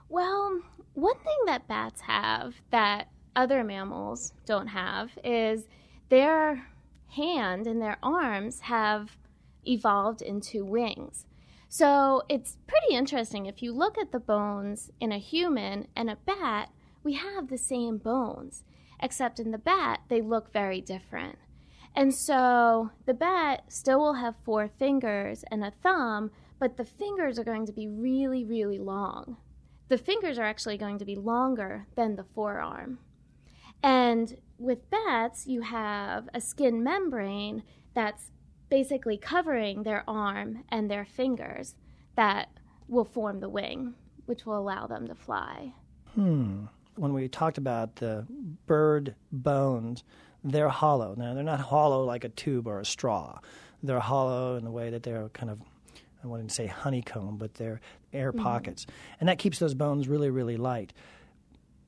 Well, 0.09 0.61
one 0.95 1.19
thing 1.19 1.39
that 1.47 1.69
bats 1.69 2.01
have 2.01 2.57
that 2.71 3.11
other 3.37 3.63
mammals 3.63 4.33
don't 4.45 4.67
have 4.67 5.11
is 5.23 5.69
their 6.09 6.67
hand 7.11 7.69
and 7.69 7.81
their 7.81 7.99
arms 8.03 8.59
have 8.59 9.17
evolved 9.65 10.21
into 10.21 10.65
wings. 10.65 11.27
So 11.75 12.21
it's 12.29 12.59
pretty 12.67 12.95
interesting. 12.95 13.47
If 13.47 13.63
you 13.63 13.73
look 13.73 13.97
at 13.97 14.13
the 14.13 14.21
bones 14.21 14.91
in 15.01 15.11
a 15.11 15.17
human 15.17 15.89
and 15.97 16.11
a 16.11 16.19
bat, 16.27 16.69
we 17.03 17.15
have 17.15 17.49
the 17.49 17.57
same 17.57 17.97
bones, 17.97 18.63
except 19.03 19.41
in 19.41 19.53
the 19.53 19.57
bat, 19.57 20.03
they 20.11 20.21
look 20.21 20.53
very 20.53 20.83
different. 20.83 21.39
And 21.97 22.15
so 22.15 22.91
the 23.07 23.15
bat 23.15 23.65
still 23.69 24.01
will 24.01 24.13
have 24.13 24.35
four 24.45 24.69
fingers 24.79 25.47
and 25.51 25.65
a 25.65 25.73
thumb, 25.83 26.31
but 26.61 26.77
the 26.77 26.85
fingers 26.85 27.39
are 27.39 27.45
going 27.45 27.65
to 27.65 27.73
be 27.73 27.89
really, 27.89 28.45
really 28.45 28.79
long. 28.79 29.39
The 29.89 29.97
fingers 29.97 30.39
are 30.39 30.45
actually 30.45 30.77
going 30.77 30.99
to 30.99 31.07
be 31.07 31.17
longer 31.17 31.87
than 31.97 32.17
the 32.17 32.27
forearm. 32.35 32.99
And 33.83 34.37
with 34.59 34.91
bats, 34.91 35.47
you 35.47 35.63
have 35.63 36.29
a 36.35 36.41
skin 36.43 36.85
membrane 36.85 37.63
that's 37.95 38.31
basically 38.73 39.19
covering 39.19 39.83
their 39.83 40.03
arm 40.09 40.65
and 40.71 40.91
their 40.91 41.05
fingers 41.05 41.75
that 42.17 42.49
will 42.89 43.05
form 43.05 43.39
the 43.41 43.49
wing, 43.49 43.93
which 44.25 44.47
will 44.47 44.59
allow 44.59 44.87
them 44.87 45.07
to 45.07 45.15
fly. 45.15 45.71
Hmm. 46.15 46.65
When 46.97 47.13
we 47.13 47.29
talked 47.29 47.59
about 47.59 47.97
the 47.97 48.27
bird 48.67 49.15
bones, 49.31 50.05
they're 50.43 50.71
hollow. 50.71 51.15
Now, 51.15 51.35
they're 51.35 51.43
not 51.43 51.61
hollow 51.61 52.03
like 52.05 52.25
a 52.25 52.31
tube 52.31 52.67
or 52.67 52.81
a 52.81 52.85
straw. 52.87 53.41
They're 53.83 54.01
hollow 54.01 54.57
in 54.57 54.65
the 54.65 54.71
way 54.71 54.89
that 54.89 55.03
they're 55.03 55.29
kind 55.35 55.51
of, 55.51 55.61
I 56.25 56.27
wouldn't 56.27 56.51
say 56.51 56.67
honeycomb, 56.67 57.37
but 57.37 57.53
they're 57.57 57.83
air 58.15 58.33
mm-hmm. 58.33 58.43
pockets. 58.43 58.87
And 59.21 59.29
that 59.29 59.39
keeps 59.39 59.59
those 59.59 59.75
bones 59.75 60.09
really, 60.09 60.31
really 60.31 60.57
light 60.57 60.95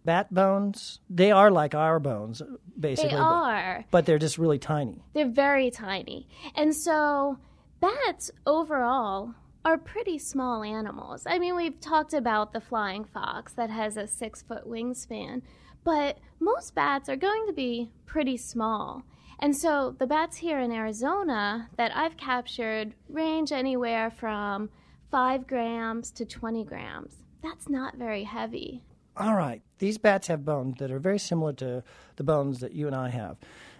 bat 0.04 0.32
bones, 0.32 1.00
they 1.08 1.30
are 1.30 1.50
like 1.50 1.75
our 1.75 1.99
bones, 1.99 2.42
basically. 2.78 3.11
They 3.11 3.16
are. 3.16 3.78
But, 3.78 3.90
but, 3.90 4.06
they're 4.06 4.18
just 4.18 4.38
really 4.38 4.58
tiny. 4.58 5.02
They're 5.14 5.28
very 5.28 5.70
tiny. 5.70 6.28
And 6.54 6.75
so 6.75 7.38
bats 7.80 8.30
overall 8.46 9.34
are 9.64 9.78
pretty 9.78 10.18
small 10.18 10.62
animals. 10.62 11.25
I 11.26 11.38
mean, 11.38 11.56
we've 11.56 11.80
talked 11.80 12.12
about 12.12 12.52
the 12.52 12.61
flying 12.61 13.04
fox 13.04 13.54
that 13.54 13.70
has 13.70 13.96
a 13.96 14.06
six 14.06 14.42
foot 14.42 14.68
wingspan, 14.68 15.42
but 15.84 16.18
most 16.38 16.75
bats 16.75 17.08
are 17.08 17.16
going 17.16 17.46
to 17.46 17.52
be 17.52 17.90
pretty 18.04 18.37
small. 18.37 19.04
And 19.40 19.56
so 19.56 19.96
the 19.99 20.06
bats 20.06 20.37
here 20.37 20.61
in 20.61 20.70
Arizona 20.70 21.68
that 21.76 21.96
I've 21.96 22.16
captured 22.16 22.94
range 23.08 23.52
anywhere 23.52 24.11
from 24.11 24.70
5 25.11 25.46
grams 25.46 26.11
to 26.12 26.25
20 26.25 26.64
grams. 26.64 27.16
That's 27.42 27.68
not 27.68 27.96
very 27.96 28.25
heavy 28.25 28.82
all 29.16 29.35
right, 29.35 29.62
these 29.78 29.99
bats 29.99 30.28
have 30.28 30.44
bones 30.44 30.78
that 30.78 30.90
are 30.90 30.99
very 30.99 31.18
similar 31.18 31.52
to 31.54 31.83
the 32.16 32.25
bones 32.25 32.61
that 32.61 32.73
you 32.73 32.87
and 32.87 32.97
I 32.97 33.11
have. 33.11 33.37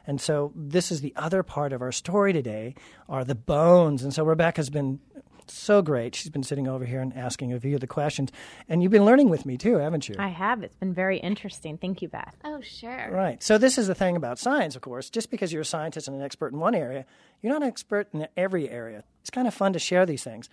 And 0.07 0.21
so 0.21 0.53
this 0.55 0.93
is 0.93 1.00
the 1.00 1.14
other 1.17 1.43
part 1.43 1.73
of 1.73 1.81
our 1.81 1.93
story 1.93 2.33
today 2.33 2.75
are 3.09 3.25
the 3.25 3.35
bones. 3.35 4.03
And 4.03 4.12
so 4.12 4.25
Rebecca's 4.25 4.71
been 4.71 5.00
so 5.47 5.83
great. 5.83 6.14
She's 6.14 6.31
been 6.31 6.43
sitting 6.43 6.69
over 6.69 6.85
here 6.85 7.00
and 7.00 7.14
asking 7.17 7.53
a 7.53 7.61
few 7.61 7.75
of 7.75 7.81
the 7.81 7.87
questions. 7.87 8.31
And 8.69 8.83
you've 8.83 8.93
been 8.93 9.05
learning 9.05 9.29
with 9.29 9.47
me 9.47 9.57
too, 9.57 9.76
haven't 9.76 10.09
you? 10.09 10.14
I 10.19 10.29
have. 10.29 10.62
It's 10.62 10.76
been 10.76 10.95
very 10.95 11.19
interesting. 11.19 11.79
Thank 11.79 12.03
you, 12.03 12.09
Beth. 12.09 12.35
Oh, 12.45 12.61
sure. 12.62 13.11
Right. 13.11 13.43
So 13.43 13.59
this 13.59 13.79
is 13.79 13.87
the 13.87 13.95
thing 13.95 14.17
about 14.17 14.38
science, 14.38 14.76
of 14.76 14.83
course. 14.83 15.11
Just 15.11 15.31
because 15.31 15.53
you're 15.53 15.62
a 15.62 15.67
scientist 15.67 16.09
and 16.09 16.17
an 16.17 16.23
expert 16.23 16.53
in 16.53 16.61
one 16.61 16.75
area, 16.75 17.05
you're 17.43 17.53
not 17.53 17.62
an 17.62 17.69
expert 17.69 18.09
in 18.12 18.26
every 18.37 18.69
area. 18.69 19.05
It's 19.21 19.31
kind 19.31 19.49
of 19.49 19.55
fun 19.55 19.73
to 19.73 19.79
share 19.79 20.07
these 20.07 20.25
things. 20.25 20.49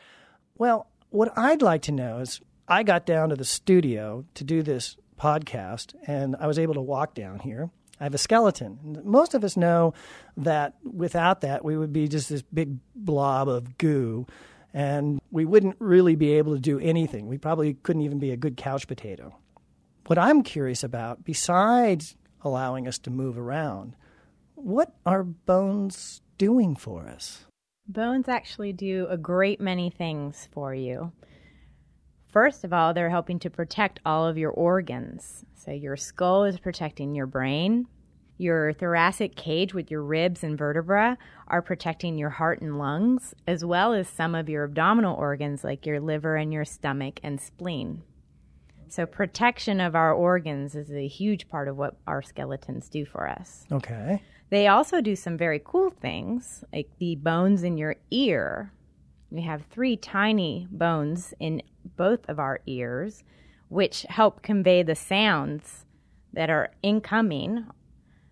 Well, 0.57 0.87
what 1.09 1.37
I'd 1.37 1.61
like 1.61 1.81
to 1.83 1.91
know 1.91 2.19
is 2.19 2.41
I 2.67 2.83
got 2.83 3.05
down 3.05 3.29
to 3.29 3.35
the 3.35 3.45
studio 3.45 4.25
to 4.35 4.43
do 4.43 4.63
this 4.63 4.95
podcast, 5.19 5.93
and 6.07 6.35
I 6.39 6.47
was 6.47 6.57
able 6.57 6.73
to 6.75 6.81
walk 6.81 7.13
down 7.13 7.39
here. 7.39 7.69
I 7.99 8.05
have 8.05 8.13
a 8.13 8.17
skeleton. 8.17 9.01
Most 9.03 9.33
of 9.33 9.43
us 9.43 9.55
know 9.55 9.93
that 10.37 10.75
without 10.83 11.41
that, 11.41 11.63
we 11.63 11.77
would 11.77 11.93
be 11.93 12.07
just 12.07 12.29
this 12.29 12.41
big 12.41 12.77
blob 12.95 13.47
of 13.47 13.77
goo, 13.77 14.25
and 14.73 15.19
we 15.29 15.45
wouldn't 15.45 15.75
really 15.79 16.15
be 16.15 16.31
able 16.33 16.55
to 16.55 16.59
do 16.59 16.79
anything. 16.79 17.27
We 17.27 17.37
probably 17.37 17.75
couldn't 17.75 18.01
even 18.01 18.19
be 18.19 18.31
a 18.31 18.37
good 18.37 18.57
couch 18.57 18.87
potato. 18.87 19.35
What 20.07 20.17
I'm 20.17 20.41
curious 20.41 20.83
about, 20.83 21.23
besides 21.23 22.15
allowing 22.41 22.87
us 22.87 22.97
to 22.99 23.11
move 23.11 23.37
around, 23.37 23.95
what 24.55 24.95
are 25.05 25.23
bones 25.23 26.21
doing 26.37 26.75
for 26.75 27.07
us? 27.07 27.45
Bones 27.87 28.27
actually 28.27 28.73
do 28.73 29.07
a 29.09 29.17
great 29.17 29.61
many 29.61 29.89
things 29.89 30.47
for 30.51 30.73
you. 30.73 31.11
First 32.31 32.63
of 32.63 32.71
all, 32.71 32.93
they're 32.93 33.09
helping 33.09 33.39
to 33.39 33.49
protect 33.49 33.99
all 34.05 34.25
of 34.25 34.37
your 34.37 34.51
organs. 34.51 35.45
So 35.53 35.71
your 35.71 35.97
skull 35.97 36.45
is 36.45 36.59
protecting 36.59 37.13
your 37.13 37.27
brain. 37.27 37.87
Your 38.37 38.73
thoracic 38.73 39.35
cage 39.35 39.73
with 39.73 39.91
your 39.91 40.01
ribs 40.01 40.43
and 40.43 40.57
vertebra 40.57 41.17
are 41.47 41.61
protecting 41.61 42.17
your 42.17 42.31
heart 42.31 42.61
and 42.61 42.79
lungs, 42.79 43.35
as 43.45 43.63
well 43.63 43.93
as 43.93 44.07
some 44.07 44.33
of 44.33 44.49
your 44.49 44.63
abdominal 44.63 45.15
organs 45.15 45.63
like 45.63 45.85
your 45.85 45.99
liver 45.99 46.37
and 46.37 46.51
your 46.51 46.65
stomach 46.65 47.19
and 47.21 47.39
spleen. 47.39 48.01
So, 48.87 49.05
protection 49.05 49.79
of 49.79 49.95
our 49.95 50.11
organs 50.11 50.73
is 50.73 50.91
a 50.91 51.07
huge 51.07 51.49
part 51.49 51.67
of 51.67 51.77
what 51.77 51.97
our 52.07 52.21
skeletons 52.21 52.89
do 52.89 53.05
for 53.05 53.29
us. 53.29 53.65
Okay. 53.71 54.21
They 54.49 54.67
also 54.67 55.01
do 55.01 55.15
some 55.15 55.37
very 55.37 55.61
cool 55.63 55.91
things, 55.91 56.63
like 56.73 56.89
the 56.97 57.15
bones 57.15 57.63
in 57.63 57.77
your 57.77 57.95
ear. 58.09 58.73
We 59.31 59.41
have 59.43 59.63
three 59.71 59.95
tiny 59.95 60.67
bones 60.69 61.33
in 61.39 61.61
both 61.95 62.27
of 62.27 62.37
our 62.37 62.59
ears, 62.65 63.23
which 63.69 64.05
help 64.09 64.41
convey 64.41 64.83
the 64.83 64.95
sounds 64.95 65.85
that 66.33 66.49
are 66.49 66.71
incoming, 66.83 67.65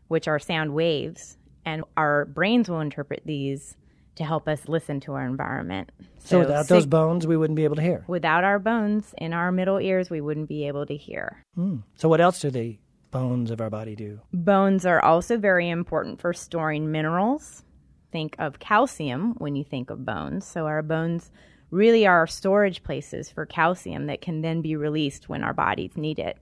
which 0.10 0.28
are 0.28 0.40
sound 0.40 0.74
waves, 0.74 1.38
and 1.66 1.86
our 1.96 2.26
brains 2.26 2.70
will 2.70 2.82
interpret 2.82 3.22
these 3.26 3.78
to 4.16 4.26
help 4.26 4.50
us 4.50 4.68
listen 4.68 5.00
to 5.00 5.14
our 5.14 5.26
environment. 5.26 5.90
So, 6.18 6.28
so 6.28 6.40
without 6.40 6.66
sig- 6.66 6.76
those 6.76 6.86
bones, 6.86 7.26
we 7.26 7.38
wouldn't 7.38 7.56
be 7.56 7.64
able 7.64 7.78
to 7.78 7.82
hear. 7.82 8.04
Without 8.08 8.44
our 8.44 8.60
bones 8.60 9.14
in 9.18 9.32
our 9.32 9.52
middle 9.54 9.80
ears, 9.80 10.10
we 10.10 10.20
wouldn't 10.20 10.50
be 10.50 10.68
able 10.68 10.86
to 10.86 10.96
hear. 10.98 11.46
Mm. 11.58 11.84
So 11.96 12.10
what 12.10 12.20
else 12.20 12.42
do 12.42 12.52
the 12.52 12.78
bones 13.12 13.50
of 13.52 13.62
our 13.62 13.70
body 13.70 13.96
do? 13.96 14.20
Bones 14.34 14.86
are 14.86 15.02
also 15.02 15.38
very 15.38 15.70
important 15.70 16.20
for 16.20 16.34
storing 16.34 16.92
minerals. 16.92 17.64
Think 18.12 18.36
of 18.40 18.60
calcium 18.60 19.36
when 19.38 19.56
you 19.56 19.64
think 19.64 19.90
of 19.90 20.06
bones. 20.06 20.46
So 20.46 20.66
our 20.66 20.82
bones 20.82 21.32
really 21.72 22.08
are 22.08 22.26
storage 22.28 22.84
places 22.84 23.30
for 23.30 23.46
calcium 23.46 24.08
that 24.08 24.22
can 24.22 24.42
then 24.42 24.62
be 24.62 24.76
released 24.76 25.30
when 25.30 25.44
our 25.44 25.54
bodies 25.54 25.96
need 25.96 26.20
it. 26.20 26.38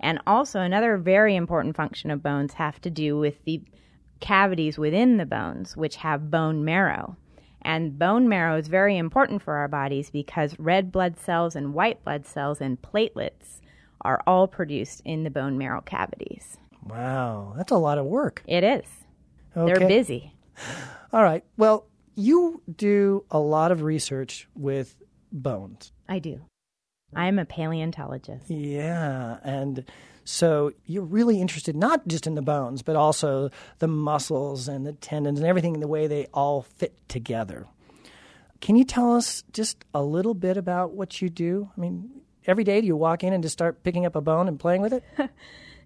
And 0.00 0.20
also, 0.26 0.60
another 0.60 0.96
very 0.96 1.34
important 1.34 1.76
function 1.76 2.10
of 2.10 2.22
bones 2.22 2.54
have 2.54 2.80
to 2.82 2.90
do 2.90 3.18
with 3.18 3.44
the 3.44 3.62
cavities 4.20 4.78
within 4.78 5.16
the 5.16 5.26
bones, 5.26 5.76
which 5.76 5.96
have 5.96 6.30
bone 6.30 6.64
marrow. 6.64 7.16
And 7.62 7.98
bone 7.98 8.28
marrow 8.28 8.56
is 8.56 8.68
very 8.68 8.96
important 8.96 9.42
for 9.42 9.54
our 9.54 9.66
bodies 9.66 10.10
because 10.10 10.58
red 10.58 10.92
blood 10.92 11.18
cells 11.18 11.56
and 11.56 11.74
white 11.74 12.04
blood 12.04 12.26
cells 12.26 12.60
and 12.60 12.80
platelets 12.80 13.60
are 14.02 14.22
all 14.26 14.46
produced 14.46 15.02
in 15.04 15.24
the 15.24 15.30
bone 15.30 15.58
marrow 15.58 15.80
cavities. 15.80 16.56
Wow, 16.86 17.54
that's 17.56 17.72
a 17.72 17.76
lot 17.76 17.98
of 17.98 18.06
work. 18.06 18.42
It 18.46 18.62
is. 18.62 18.84
Okay. 19.56 19.72
They're 19.72 19.88
busy. 19.88 20.32
All 21.12 21.22
right. 21.22 21.44
Well, 21.56 21.86
you 22.14 22.62
do 22.76 23.24
a 23.30 23.38
lot 23.38 23.72
of 23.72 23.82
research 23.82 24.48
with 24.54 24.96
bones. 25.32 25.92
I 26.08 26.18
do. 26.18 26.40
I'm 27.14 27.38
a 27.38 27.44
paleontologist. 27.44 28.50
Yeah, 28.50 29.38
and 29.42 29.84
so 30.24 30.72
you're 30.84 31.04
really 31.04 31.40
interested 31.40 31.74
not 31.74 32.06
just 32.06 32.26
in 32.26 32.34
the 32.34 32.42
bones, 32.42 32.82
but 32.82 32.96
also 32.96 33.50
the 33.78 33.88
muscles 33.88 34.68
and 34.68 34.84
the 34.84 34.92
tendons 34.92 35.38
and 35.38 35.48
everything, 35.48 35.80
the 35.80 35.88
way 35.88 36.06
they 36.06 36.26
all 36.34 36.62
fit 36.62 36.94
together. 37.08 37.66
Can 38.60 38.76
you 38.76 38.84
tell 38.84 39.14
us 39.14 39.42
just 39.52 39.84
a 39.94 40.02
little 40.02 40.34
bit 40.34 40.56
about 40.56 40.92
what 40.92 41.22
you 41.22 41.30
do? 41.30 41.70
I 41.76 41.80
mean, 41.80 42.10
every 42.46 42.64
day 42.64 42.80
do 42.80 42.86
you 42.86 42.96
walk 42.96 43.24
in 43.24 43.32
and 43.32 43.42
just 43.42 43.54
start 43.54 43.82
picking 43.84 44.04
up 44.04 44.16
a 44.16 44.20
bone 44.20 44.48
and 44.48 44.60
playing 44.60 44.82
with 44.82 44.92
it? 44.92 45.04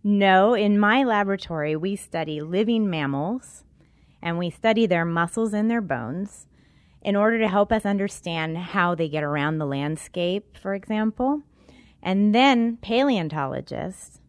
No, 0.04 0.54
in 0.54 0.80
my 0.80 1.04
laboratory, 1.04 1.76
we 1.76 1.94
study 1.94 2.40
living 2.40 2.90
mammals 2.90 3.62
and 4.22 4.38
we 4.38 4.50
study 4.50 4.86
their 4.86 5.04
muscles 5.04 5.52
and 5.52 5.70
their 5.70 5.80
bones 5.80 6.46
in 7.02 7.16
order 7.16 7.38
to 7.40 7.48
help 7.48 7.72
us 7.72 7.84
understand 7.84 8.56
how 8.56 8.94
they 8.94 9.08
get 9.08 9.24
around 9.24 9.58
the 9.58 9.66
landscape, 9.66 10.56
for 10.56 10.74
example. 10.74 11.42
And 12.02 12.34
then 12.34 12.76
paleontologists, 12.78 14.20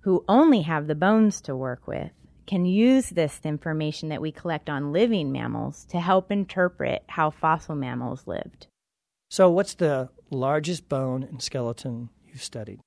who 0.00 0.24
only 0.28 0.62
have 0.62 0.86
the 0.86 0.94
bones 0.94 1.40
to 1.42 1.56
work 1.56 1.86
with, 1.86 2.12
can 2.46 2.64
use 2.64 3.10
this 3.10 3.40
information 3.44 4.08
that 4.08 4.20
we 4.20 4.30
collect 4.30 4.70
on 4.70 4.92
living 4.92 5.32
mammals 5.32 5.84
to 5.86 6.00
help 6.00 6.30
interpret 6.30 7.02
how 7.08 7.30
fossil 7.30 7.74
mammals 7.74 8.26
lived. 8.26 8.68
So, 9.28 9.50
what's 9.50 9.74
the 9.74 10.10
largest 10.30 10.88
bone 10.88 11.24
and 11.24 11.42
skeleton 11.42 12.10
you've 12.24 12.44
studied? 12.44 12.80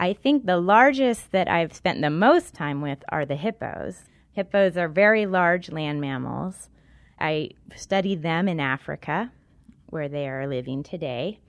I 0.00 0.12
think 0.12 0.46
the 0.46 0.58
largest 0.58 1.30
that 1.32 1.48
I've 1.48 1.72
spent 1.72 2.00
the 2.00 2.10
most 2.10 2.54
time 2.54 2.80
with 2.80 2.98
are 3.08 3.24
the 3.24 3.36
hippos. 3.36 4.04
Hippos 4.38 4.76
are 4.76 4.88
very 4.88 5.26
large 5.26 5.68
land 5.68 6.00
mammals. 6.00 6.70
I 7.18 7.50
studied 7.74 8.22
them 8.22 8.46
in 8.46 8.60
Africa, 8.60 9.32
where 9.86 10.08
they 10.08 10.28
are 10.28 10.46
living 10.46 10.84
today. 10.84 11.40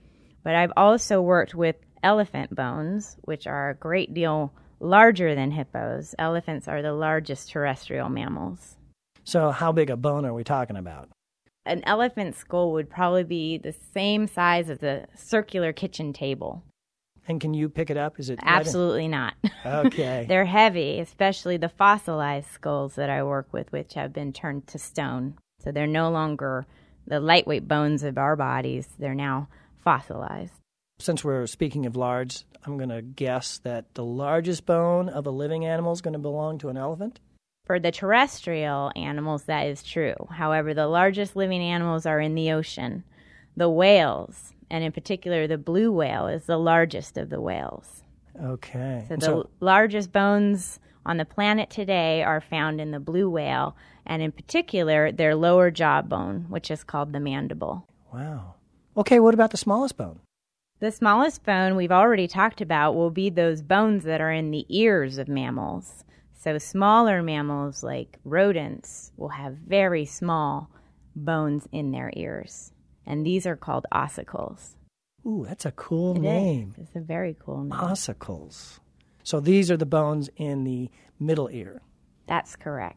But 0.42 0.56
I've 0.56 0.72
also 0.76 1.22
worked 1.22 1.54
with 1.54 1.76
elephant 2.02 2.52
bones, 2.52 3.16
which 3.20 3.46
are 3.46 3.70
a 3.70 3.76
great 3.76 4.12
deal 4.12 4.52
larger 4.80 5.36
than 5.36 5.52
hippos. 5.52 6.16
Elephants 6.18 6.66
are 6.66 6.82
the 6.82 6.92
largest 6.92 7.52
terrestrial 7.52 8.08
mammals. 8.08 8.76
So, 9.22 9.52
how 9.52 9.70
big 9.70 9.90
a 9.90 9.96
bone 9.96 10.24
are 10.24 10.34
we 10.34 10.42
talking 10.42 10.76
about? 10.76 11.10
An 11.64 11.84
elephant 11.84 12.34
skull 12.34 12.72
would 12.72 12.90
probably 12.90 13.22
be 13.22 13.56
the 13.56 13.76
same 13.94 14.26
size 14.26 14.68
as 14.68 14.82
a 14.82 15.06
circular 15.14 15.72
kitchen 15.72 16.12
table. 16.12 16.64
And 17.28 17.40
can 17.40 17.54
you 17.54 17.68
pick 17.68 17.90
it 17.90 17.96
up? 17.96 18.18
Is 18.18 18.30
it 18.30 18.40
in- 18.40 18.48
Absolutely 18.48 19.08
not. 19.08 19.34
Okay. 19.64 20.24
They're 20.28 20.44
heavy, 20.44 21.00
especially 21.00 21.56
the 21.56 21.68
fossilized 21.68 22.48
skulls 22.50 22.94
that 22.96 23.10
I 23.10 23.22
work 23.22 23.52
with, 23.52 23.70
which 23.72 23.94
have 23.94 24.12
been 24.12 24.32
turned 24.32 24.66
to 24.68 24.78
stone. 24.78 25.36
So 25.62 25.70
they're 25.70 25.86
no 25.86 26.10
longer 26.10 26.66
the 27.06 27.20
lightweight 27.20 27.68
bones 27.68 28.02
of 28.02 28.18
our 28.18 28.36
bodies, 28.36 28.88
they're 28.98 29.14
now 29.14 29.48
fossilized. 29.84 30.52
Since 30.98 31.24
we're 31.24 31.46
speaking 31.46 31.86
of 31.86 31.96
large, 31.96 32.44
I'm 32.64 32.76
going 32.76 32.90
to 32.90 33.02
guess 33.02 33.58
that 33.58 33.94
the 33.94 34.04
largest 34.04 34.66
bone 34.66 35.08
of 35.08 35.26
a 35.26 35.30
living 35.30 35.64
animal 35.64 35.92
is 35.92 36.02
going 36.02 36.12
to 36.12 36.18
belong 36.18 36.58
to 36.58 36.68
an 36.68 36.76
elephant. 36.76 37.20
For 37.66 37.78
the 37.78 37.90
terrestrial 37.90 38.92
animals, 38.96 39.44
that 39.44 39.66
is 39.66 39.82
true. 39.82 40.14
However, 40.30 40.74
the 40.74 40.86
largest 40.88 41.36
living 41.36 41.62
animals 41.62 42.06
are 42.06 42.20
in 42.20 42.34
the 42.34 42.52
ocean. 42.52 43.04
The 43.56 43.70
whales, 43.70 44.52
and 44.70 44.84
in 44.84 44.92
particular 44.92 45.46
the 45.46 45.58
blue 45.58 45.92
whale, 45.92 46.26
is 46.26 46.44
the 46.44 46.58
largest 46.58 47.18
of 47.18 47.30
the 47.30 47.40
whales. 47.40 48.02
Okay. 48.42 49.04
So 49.08 49.16
the 49.16 49.44
largest 49.60 50.12
bones 50.12 50.78
on 51.04 51.16
the 51.16 51.24
planet 51.24 51.70
today 51.70 52.22
are 52.22 52.40
found 52.40 52.80
in 52.80 52.90
the 52.90 53.00
blue 53.00 53.28
whale, 53.28 53.76
and 54.06 54.22
in 54.22 54.32
particular 54.32 55.12
their 55.12 55.34
lower 55.34 55.70
jaw 55.70 56.02
bone, 56.02 56.46
which 56.48 56.70
is 56.70 56.84
called 56.84 57.12
the 57.12 57.20
mandible. 57.20 57.86
wow. 58.12 58.54
Okay, 58.96 59.20
what 59.20 59.34
about 59.34 59.52
the 59.52 59.56
smallest 59.56 59.96
bone? 59.96 60.18
The 60.80 60.90
smallest 60.90 61.44
bone 61.44 61.76
we've 61.76 61.92
already 61.92 62.26
talked 62.26 62.60
about 62.60 62.94
will 62.94 63.10
be 63.10 63.30
those 63.30 63.62
bones 63.62 64.04
that 64.04 64.20
are 64.20 64.32
in 64.32 64.50
the 64.50 64.66
ears 64.68 65.16
of 65.16 65.28
mammals. 65.28 66.04
So 66.32 66.58
smaller 66.58 67.22
mammals 67.22 67.82
like 67.82 68.18
rodents 68.24 69.12
will 69.16 69.28
have 69.28 69.54
very 69.54 70.06
small 70.06 70.70
bones 71.14 71.68
in 71.70 71.90
their 71.90 72.10
ears, 72.16 72.72
and 73.10 73.26
these 73.26 73.44
are 73.46 73.56
called 73.56 73.86
ossicles. 73.92 74.76
Ooh, 75.26 75.44
that's 75.46 75.66
a 75.66 75.72
cool 75.72 76.12
It 76.14 76.18
is. 76.18 76.22
name. 76.22 76.74
It's 76.78 76.94
a 76.96 77.00
very 77.00 77.36
cool 77.38 77.62
name. 77.64 77.78
Ossicles. 77.78 78.78
So 79.22 79.40
these 79.40 79.70
are 79.70 79.76
the 79.76 79.84
bones 79.86 80.30
in 80.36 80.64
the 80.64 80.88
middle 81.18 81.50
ear. 81.52 81.82
That's 82.26 82.56
correct. 82.56 82.96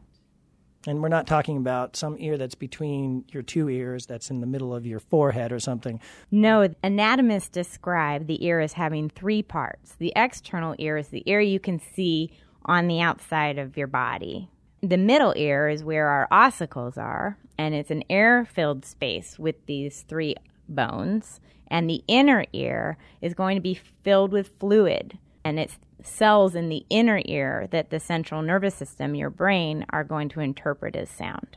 And 0.86 1.02
we're 1.02 1.08
not 1.08 1.26
talking 1.26 1.56
about 1.56 1.96
some 1.96 2.16
ear 2.18 2.36
that's 2.38 2.54
between 2.54 3.24
your 3.32 3.42
two 3.42 3.68
ears, 3.70 4.06
that's 4.06 4.30
in 4.30 4.40
the 4.40 4.46
middle 4.46 4.74
of 4.74 4.86
your 4.86 5.00
forehead 5.00 5.50
or 5.50 5.58
something. 5.58 5.98
No, 6.30 6.68
anatomists 6.82 7.48
describe 7.48 8.26
the 8.26 8.44
ear 8.44 8.60
as 8.60 8.74
having 8.74 9.08
three 9.08 9.42
parts. 9.42 9.94
The 9.98 10.12
external 10.14 10.74
ear 10.78 10.96
is 10.98 11.08
the 11.08 11.22
ear 11.26 11.40
you 11.40 11.58
can 11.58 11.80
see 11.80 12.30
on 12.66 12.86
the 12.86 13.00
outside 13.00 13.58
of 13.58 13.76
your 13.76 13.86
body. 13.86 14.48
The 14.82 14.98
middle 14.98 15.32
ear 15.36 15.68
is 15.68 15.82
where 15.82 16.08
our 16.08 16.28
ossicles 16.30 16.98
are, 16.98 17.38
and 17.58 17.74
it's 17.74 17.90
an 17.90 18.04
air 18.10 18.44
filled 18.44 18.84
space 18.84 19.38
with 19.38 19.66
these 19.66 20.02
three 20.02 20.36
bones. 20.68 21.40
And 21.68 21.88
the 21.88 22.04
inner 22.06 22.44
ear 22.52 22.98
is 23.20 23.34
going 23.34 23.56
to 23.56 23.60
be 23.60 23.80
filled 24.02 24.32
with 24.32 24.58
fluid, 24.60 25.18
and 25.44 25.58
it's 25.58 25.78
cells 26.02 26.54
in 26.54 26.68
the 26.68 26.84
inner 26.90 27.22
ear 27.24 27.66
that 27.70 27.90
the 27.90 27.98
central 27.98 28.42
nervous 28.42 28.74
system, 28.74 29.14
your 29.14 29.30
brain, 29.30 29.86
are 29.90 30.04
going 30.04 30.28
to 30.30 30.40
interpret 30.40 30.94
as 30.94 31.10
sound. 31.10 31.56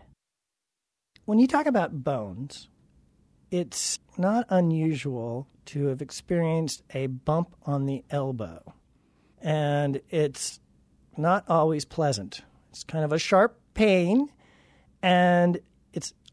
When 1.25 1.39
you 1.39 1.47
talk 1.47 1.65
about 1.65 2.03
bones, 2.03 2.69
it's 3.51 3.99
not 4.17 4.45
unusual 4.49 5.47
to 5.65 5.88
have 5.88 6.01
experienced 6.01 6.83
a 6.93 7.07
bump 7.07 7.53
on 7.65 7.86
the 7.86 8.03
elbow. 8.10 8.73
And 9.41 10.01
it's 10.10 10.60
not 11.17 11.43
always 11.49 11.83
pleasant. 11.83 12.41
It's 12.69 12.83
kind 12.83 13.03
of 13.03 13.12
a 13.12 13.19
sharp 13.19 13.60
pain. 13.73 14.29
And 15.01 15.60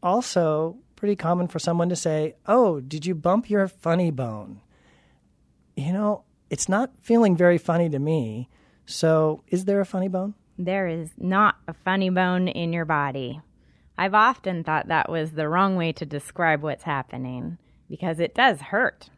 also 0.01 0.77
pretty 0.95 1.15
common 1.15 1.47
for 1.47 1.59
someone 1.59 1.89
to 1.89 1.95
say, 1.95 2.35
Oh, 2.47 2.79
did 2.79 3.05
you 3.05 3.15
bump 3.15 3.49
your 3.49 3.67
funny 3.67 4.11
bone? 4.11 4.61
You 5.75 5.93
know, 5.93 6.23
it's 6.49 6.69
not 6.69 6.91
feeling 7.01 7.35
very 7.35 7.57
funny 7.57 7.89
to 7.89 7.99
me. 7.99 8.49
So, 8.85 9.43
is 9.47 9.65
there 9.65 9.81
a 9.81 9.85
funny 9.85 10.07
bone? 10.07 10.35
There 10.57 10.87
is 10.87 11.09
not 11.17 11.55
a 11.67 11.73
funny 11.73 12.09
bone 12.09 12.47
in 12.47 12.71
your 12.71 12.85
body. 12.85 13.41
I've 13.97 14.13
often 14.13 14.63
thought 14.63 14.87
that 14.87 15.09
was 15.09 15.31
the 15.31 15.49
wrong 15.49 15.75
way 15.75 15.91
to 15.93 16.05
describe 16.05 16.61
what's 16.61 16.83
happening 16.83 17.57
because 17.89 18.19
it 18.19 18.35
does 18.35 18.61
hurt. 18.61 19.09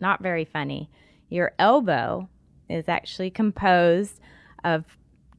Not 0.00 0.22
very 0.22 0.44
funny. 0.44 0.90
Your 1.28 1.52
elbow 1.58 2.28
is 2.68 2.88
actually 2.88 3.30
composed 3.30 4.20
of 4.64 4.84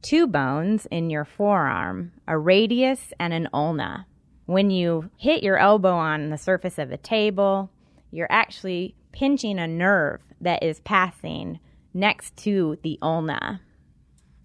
two 0.02 0.26
bones 0.26 0.86
in 0.90 1.10
your 1.10 1.24
forearm, 1.24 2.12
a 2.26 2.38
radius 2.38 3.12
and 3.18 3.32
an 3.32 3.48
ulna. 3.52 4.06
When 4.48 4.70
you 4.70 5.10
hit 5.18 5.42
your 5.42 5.58
elbow 5.58 5.92
on 5.92 6.30
the 6.30 6.38
surface 6.38 6.78
of 6.78 6.90
a 6.90 6.96
table, 6.96 7.70
you're 8.10 8.32
actually 8.32 8.94
pinching 9.12 9.58
a 9.58 9.66
nerve 9.66 10.22
that 10.40 10.62
is 10.62 10.80
passing 10.80 11.60
next 11.92 12.34
to 12.38 12.78
the 12.82 12.98
ulna. 13.02 13.60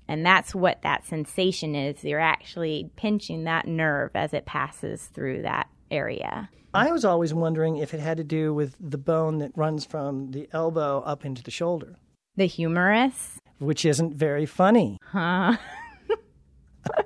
And 0.09 0.25
that's 0.25 0.53
what 0.53 0.81
that 0.81 1.05
sensation 1.05 1.73
is. 1.73 2.03
You're 2.03 2.19
actually 2.19 2.91
pinching 2.97 3.45
that 3.45 3.65
nerve 3.65 4.11
as 4.13 4.33
it 4.33 4.45
passes 4.45 5.05
through 5.05 5.43
that 5.43 5.69
area. 5.89 6.49
I 6.73 6.91
was 6.91 7.05
always 7.05 7.33
wondering 7.33 7.77
if 7.77 7.93
it 7.93 8.01
had 8.01 8.17
to 8.17 8.25
do 8.25 8.53
with 8.53 8.75
the 8.81 8.97
bone 8.97 9.37
that 9.37 9.53
runs 9.55 9.85
from 9.85 10.31
the 10.31 10.49
elbow 10.51 10.99
up 11.05 11.23
into 11.23 11.41
the 11.41 11.49
shoulder, 11.49 11.95
The 12.35 12.45
humerus. 12.47 13.39
which 13.59 13.85
isn't 13.85 14.15
very 14.15 14.45
funny. 14.45 14.97
Huh? 15.01 15.55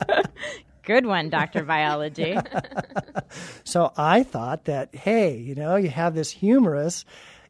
Good 0.88 1.06
one, 1.06 1.30
Dr. 1.30 1.63
Biology. 1.76 2.36
So 3.63 3.91
I 3.97 4.23
thought 4.23 4.65
that, 4.65 4.95
hey, 4.95 5.36
you 5.38 5.54
know, 5.54 5.76
you 5.76 5.89
have 5.89 6.15
this 6.15 6.32
humerus, 6.32 7.04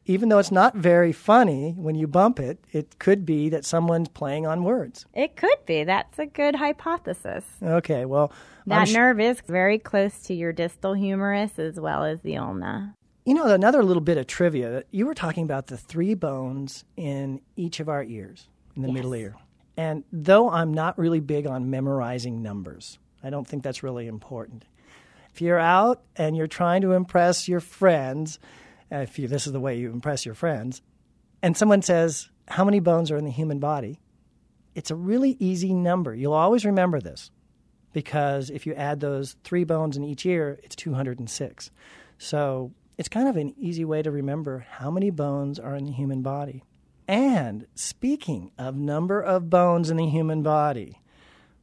even 0.06 0.30
though 0.30 0.40
it's 0.40 0.52
not 0.52 0.76
very 0.76 1.12
funny 1.14 1.74
when 1.78 1.94
you 1.96 2.08
bump 2.08 2.40
it, 2.40 2.58
it 2.72 2.98
could 2.98 3.26
be 3.26 3.50
that 3.50 3.64
someone's 3.64 4.10
playing 4.10 4.48
on 4.48 4.64
words. 4.64 5.06
it 5.14 5.36
could 5.36 5.64
be. 5.68 5.84
That's 5.84 6.18
a 6.18 6.26
good 6.26 6.56
hypothesis. 6.56 7.44
Okay, 7.62 8.06
well, 8.06 8.32
That 8.66 8.88
sh- 8.88 8.94
nerve 8.94 9.20
is 9.20 9.40
very 9.48 9.78
close 9.78 10.18
to 10.24 10.34
your 10.34 10.52
distal 10.52 10.94
humerus 10.96 11.60
as 11.60 11.80
well 11.80 12.04
as 12.04 12.20
the 12.22 12.38
ulna. 12.38 12.96
you 13.26 13.36
know, 13.36 13.46
another 13.46 13.84
little 13.84 14.02
bit 14.02 14.18
of 14.18 14.26
trivia. 14.26 14.84
You 14.90 15.06
were 15.06 15.14
talking 15.14 15.44
about 15.44 15.68
the 15.68 15.78
three 15.78 16.16
bones 16.16 16.84
in 16.96 17.42
each 17.56 17.80
of 17.80 17.88
our 17.90 18.04
ears, 18.04 18.50
in 18.76 18.82
the 18.82 18.92
middle 18.92 19.14
ear. 19.14 19.36
And 19.78 20.04
though 20.12 20.50
I'm 20.50 20.74
not 20.74 20.98
really 20.98 21.20
big 21.20 21.46
on 21.46 21.70
memorizing 21.70 22.42
numbers, 22.42 22.98
I 23.24 23.30
don't 23.30 23.48
think 23.48 23.64
that's 23.64 23.84
really 23.84 24.08
important. 24.08 24.66
If 25.34 25.42
you're 25.42 25.60
out 25.60 26.02
and 26.16 26.36
you're 26.36 26.48
trying 26.48 26.82
to 26.82 26.94
impress 26.94 27.48
your 27.48 27.60
friends, 27.60 28.40
if 28.90 29.20
you, 29.20 29.28
this 29.28 29.48
is 29.48 29.54
the 29.54 29.60
way 29.60 29.78
you 29.78 29.92
impress 29.92 30.26
your 30.26 30.36
friends, 30.36 30.82
and 31.42 31.56
someone 31.56 31.82
says, 31.82 32.30
How 32.48 32.66
many 32.66 32.80
bones 32.80 33.12
are 33.12 33.18
in 33.18 33.26
the 33.26 33.32
human 33.32 33.60
body? 33.60 34.00
It's 34.74 34.92
a 34.92 34.96
really 34.96 35.38
easy 35.40 35.74
number. 35.74 36.14
You'll 36.14 36.34
always 36.34 36.66
remember 36.66 37.00
this 37.00 37.32
because 37.94 38.50
if 38.50 38.66
you 38.66 38.74
add 38.76 39.00
those 39.00 39.36
three 39.44 39.64
bones 39.64 39.98
in 39.98 40.04
each 40.04 40.26
ear, 40.26 40.60
it's 40.64 40.76
206. 40.76 41.72
So 42.18 42.72
it's 42.98 43.10
kind 43.10 43.28
of 43.28 43.38
an 43.38 43.54
easy 43.58 43.86
way 43.86 44.02
to 44.02 44.12
remember 44.12 44.66
how 44.70 44.92
many 44.92 45.10
bones 45.10 45.60
are 45.60 45.76
in 45.76 45.86
the 45.86 45.92
human 45.92 46.22
body. 46.22 46.64
And 47.08 47.68
speaking 47.76 48.52
of 48.58 48.76
number 48.76 49.22
of 49.22 49.50
bones 49.50 49.90
in 49.90 49.98
the 49.98 50.08
human 50.08 50.44
body, 50.44 51.00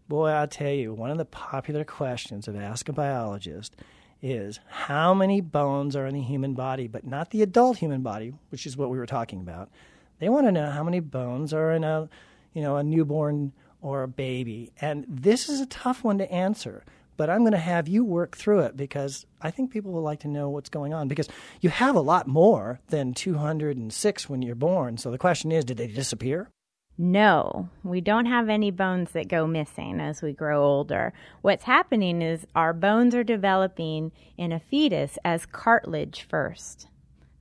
boy, 0.09 0.29
I'll 0.29 0.49
tell 0.49 0.71
you, 0.71 0.93
one 0.93 1.11
of 1.11 1.19
the 1.19 1.25
popular 1.25 1.85
questions 1.85 2.49
of 2.49 2.57
Ask 2.57 2.89
a 2.89 2.93
Biologist 2.93 3.77
is 4.23 4.59
how 4.69 5.13
many 5.13 5.41
bones 5.41 5.95
are 5.97 6.07
in 6.07 6.15
the 6.15 6.23
human 6.23 6.55
body, 6.55 6.89
but 6.89 7.07
not 7.07 7.31
the 7.31 7.43
adult 7.43 7.79
human 7.79 8.03
body, 8.03 8.33
which 8.51 8.67
is 8.67 8.77
what 8.77 8.91
we 8.91 8.99
were 8.99 9.07
talking 9.07 9.41
about. 9.41 9.71
They 10.19 10.29
want 10.29 10.47
to 10.47 10.53
know 10.53 10.71
how 10.71 10.83
many 10.83 11.01
bones 11.01 11.53
are 11.53 11.73
in 11.73 11.85
a, 11.85 12.09
you 12.55 12.63
know, 12.63 12.77
a 12.77 12.83
newborn 12.83 13.53
or 13.83 14.03
a 14.03 14.09
baby. 14.09 14.73
And 14.81 15.05
this 15.09 15.49
is 15.49 15.61
a 15.61 15.67
tough 15.67 16.03
one 16.03 16.19
to 16.19 16.33
answer, 16.33 16.85
but 17.17 17.29
I'm 17.29 17.41
going 17.41 17.53
to 17.53 17.59
have 17.59 17.87
you 17.87 18.05
work 18.05 18.37
through 18.37 18.61
it 18.61 18.77
because 18.77 19.27
I 19.43 19.51
think 19.51 19.71
people 19.71 19.93
will 19.93 20.03
like 20.03 20.21
to 20.21 20.29
know 20.29 20.49
what's 20.49 20.71
going 20.71 20.95
on 20.95 21.09
because 21.09 21.29
you 21.61 21.69
have 21.69 21.95
a 21.95 22.01
lot 22.01 22.27
more 22.27 22.81
than 22.89 23.13
206 23.13 24.29
when 24.29 24.41
you're 24.41 24.55
born. 24.55 24.97
So 24.97 25.11
the 25.11 25.19
question 25.19 25.53
is, 25.53 25.67
did 25.67 25.77
they 25.77 25.87
disappear? 25.87 26.49
No, 26.97 27.69
we 27.83 28.01
don't 28.01 28.27
have 28.27 28.49
any 28.49 28.71
bones 28.71 29.11
that 29.13 29.27
go 29.27 29.49
missing 29.49 30.01
as 30.01 30.23
we 30.23 30.33
grow 30.33 30.65
older. 30.65 31.13
What's 31.43 31.65
happening 31.65 32.23
is 32.23 32.47
our 32.55 32.73
bones 32.73 33.17
are 33.17 33.25
developing 33.25 34.13
in 34.39 34.53
a 34.53 34.61
fetus 34.61 35.19
as 35.25 35.45
cartilage 35.45 36.23
first. 36.23 36.87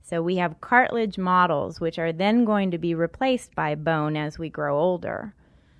So 0.02 0.20
we 0.22 0.36
have 0.36 0.60
cartilage 0.60 1.18
models, 1.18 1.80
which 1.80 2.00
are 2.00 2.12
then 2.12 2.44
going 2.44 2.72
to 2.72 2.78
be 2.78 2.96
replaced 2.96 3.54
by 3.54 3.76
bone 3.76 4.16
as 4.16 4.40
we 4.40 4.48
grow 4.48 4.76
older. 4.76 5.34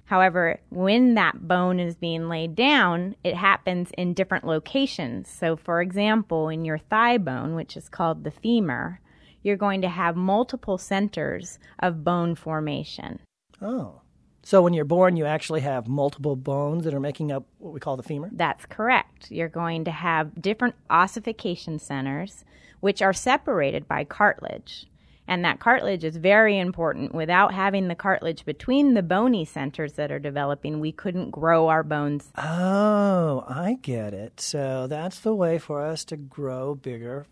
However, 0.05 0.61
when 0.71 1.15
that 1.15 1.49
bone 1.49 1.81
is 1.81 1.97
being 1.97 2.29
laid 2.29 2.55
down, 2.55 3.17
it 3.25 3.35
happens 3.35 3.91
in 3.99 4.15
different 4.15 4.47
locations. 4.47 5.29
So, 5.29 5.57
for 5.57 5.83
example, 5.83 6.49
in 6.49 6.65
your 6.65 6.79
thigh 6.79 7.19
bone, 7.19 7.57
which 7.57 7.77
is 7.77 7.89
called 7.89 8.23
the 8.23 8.31
femur, 8.31 9.01
you're 9.43 9.57
going 9.57 9.83
to 9.83 9.89
have 9.89 10.15
multiple 10.15 10.79
centers 10.79 11.59
of 11.81 12.05
bone 12.05 12.35
formation. 12.35 13.19
Oh. 13.65 14.03
So 14.45 14.61
when 14.61 14.75
you're 14.75 14.85
born, 14.85 15.17
you 15.17 15.25
actually 15.25 15.63
have 15.63 15.89
multiple 15.89 16.37
bones 16.37 16.85
that 16.85 16.93
are 16.93 17.01
making 17.01 17.33
up 17.33 17.47
what 17.59 17.73
we 17.73 17.81
call 17.81 17.97
the 17.97 18.03
femur? 18.03 18.29
That's 18.31 18.67
correct. 18.67 19.31
You're 19.31 19.49
going 19.49 19.87
to 19.87 19.91
have 19.91 20.41
different 20.41 20.75
ossification 20.91 21.79
centers, 21.79 22.45
which 22.81 23.01
are 23.01 23.15
separated 23.15 23.89
by 23.89 24.05
cartilage. 24.05 24.87
And 25.27 25.47
that 25.47 25.61
cartilage 25.61 26.05
is 26.05 26.19
very 26.19 26.59
important. 26.59 27.15
Without 27.15 27.55
having 27.55 27.89
the 27.89 27.95
cartilage 27.95 28.45
between 28.45 28.93
the 28.93 29.03
bony 29.03 29.47
centers 29.47 29.95
that 29.95 30.13
are 30.13 30.19
developing, 30.19 30.81
we 30.81 30.93
couldn't 30.93 31.31
grow 31.31 31.69
our 31.69 31.83
bones. 31.83 32.31
Oh, 32.37 33.45
I 33.49 33.79
get 33.81 34.13
it. 34.13 34.39
So 34.43 34.87
that's 34.87 35.21
the 35.21 35.35
way 35.35 35.59
for 35.59 35.81
us 35.81 36.05
to 36.07 36.19
grow 36.19 36.75
bigger. 36.75 37.25